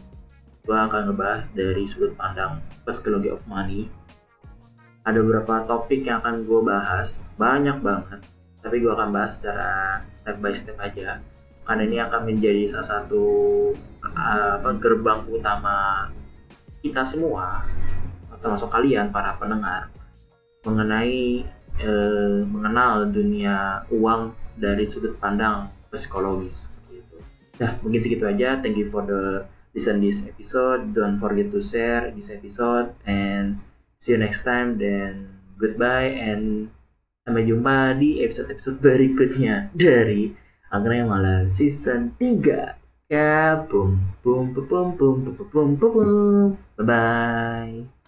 gue 0.65 0.77
akan 0.77 1.13
ngebahas 1.13 1.53
dari 1.53 1.85
sudut 1.85 2.17
pandang 2.17 2.61
psychology 2.89 3.29
of 3.29 3.45
money 3.45 3.89
ada 5.05 5.21
beberapa 5.21 5.69
topik 5.69 6.09
yang 6.09 6.25
akan 6.25 6.49
gue 6.49 6.61
bahas 6.65 7.29
banyak 7.37 7.79
banget 7.85 8.21
tapi 8.65 8.81
gue 8.81 8.89
akan 8.89 9.13
bahas 9.13 9.37
secara 9.37 10.01
step 10.09 10.41
by 10.41 10.57
step 10.57 10.81
aja 10.81 11.21
karena 11.65 11.83
ini 11.85 11.97
akan 12.01 12.21
menjadi 12.29 12.65
salah 12.69 13.05
satu 13.05 13.25
apa 14.17 14.73
gerbang 14.81 15.25
utama 15.29 16.09
kita 16.81 17.05
semua 17.05 17.65
termasuk 18.41 18.69
kalian 18.69 19.09
para 19.09 19.37
pendengar 19.41 19.89
mengenai 20.65 21.45
eh, 21.81 22.39
mengenal 22.45 23.09
dunia 23.09 23.85
uang 23.93 24.33
dari 24.57 24.87
sudut 24.87 25.17
pandang 25.19 25.69
psikologis. 25.91 26.71
Nah, 27.61 27.79
mungkin 27.81 28.03
segitu 28.03 28.27
aja. 28.27 28.59
Thank 28.59 28.83
you 28.83 28.91
for 28.91 29.07
the 29.07 29.47
listen 29.75 30.01
this 30.01 30.23
episode. 30.25 30.95
Don't 30.95 31.19
forget 31.19 31.51
to 31.51 31.61
share 31.61 32.15
this 32.15 32.31
episode 32.31 32.95
and 33.05 33.59
see 33.99 34.15
you 34.15 34.21
next 34.23 34.47
time 34.47 34.79
then 34.79 35.35
goodbye 35.59 36.15
and 36.15 36.71
sampai 37.25 37.43
jumpa 37.49 37.97
di 37.97 38.21
episode-episode 38.21 38.79
berikutnya 38.85 39.73
dari 39.73 40.31
Anggrek 40.71 41.05
Malam 41.09 41.51
season 41.51 42.15
3. 42.17 43.11
Ya, 43.13 43.61
boom, 43.69 44.01
boom, 44.25 44.53
boom, 44.57 44.67
boom, 44.67 44.89
boom, 44.97 45.17
boom, 45.23 45.35
boom, 45.37 45.51
boom, 45.53 45.73
boom. 45.77 46.49
Bye 46.81 46.85
bye. 46.85 48.04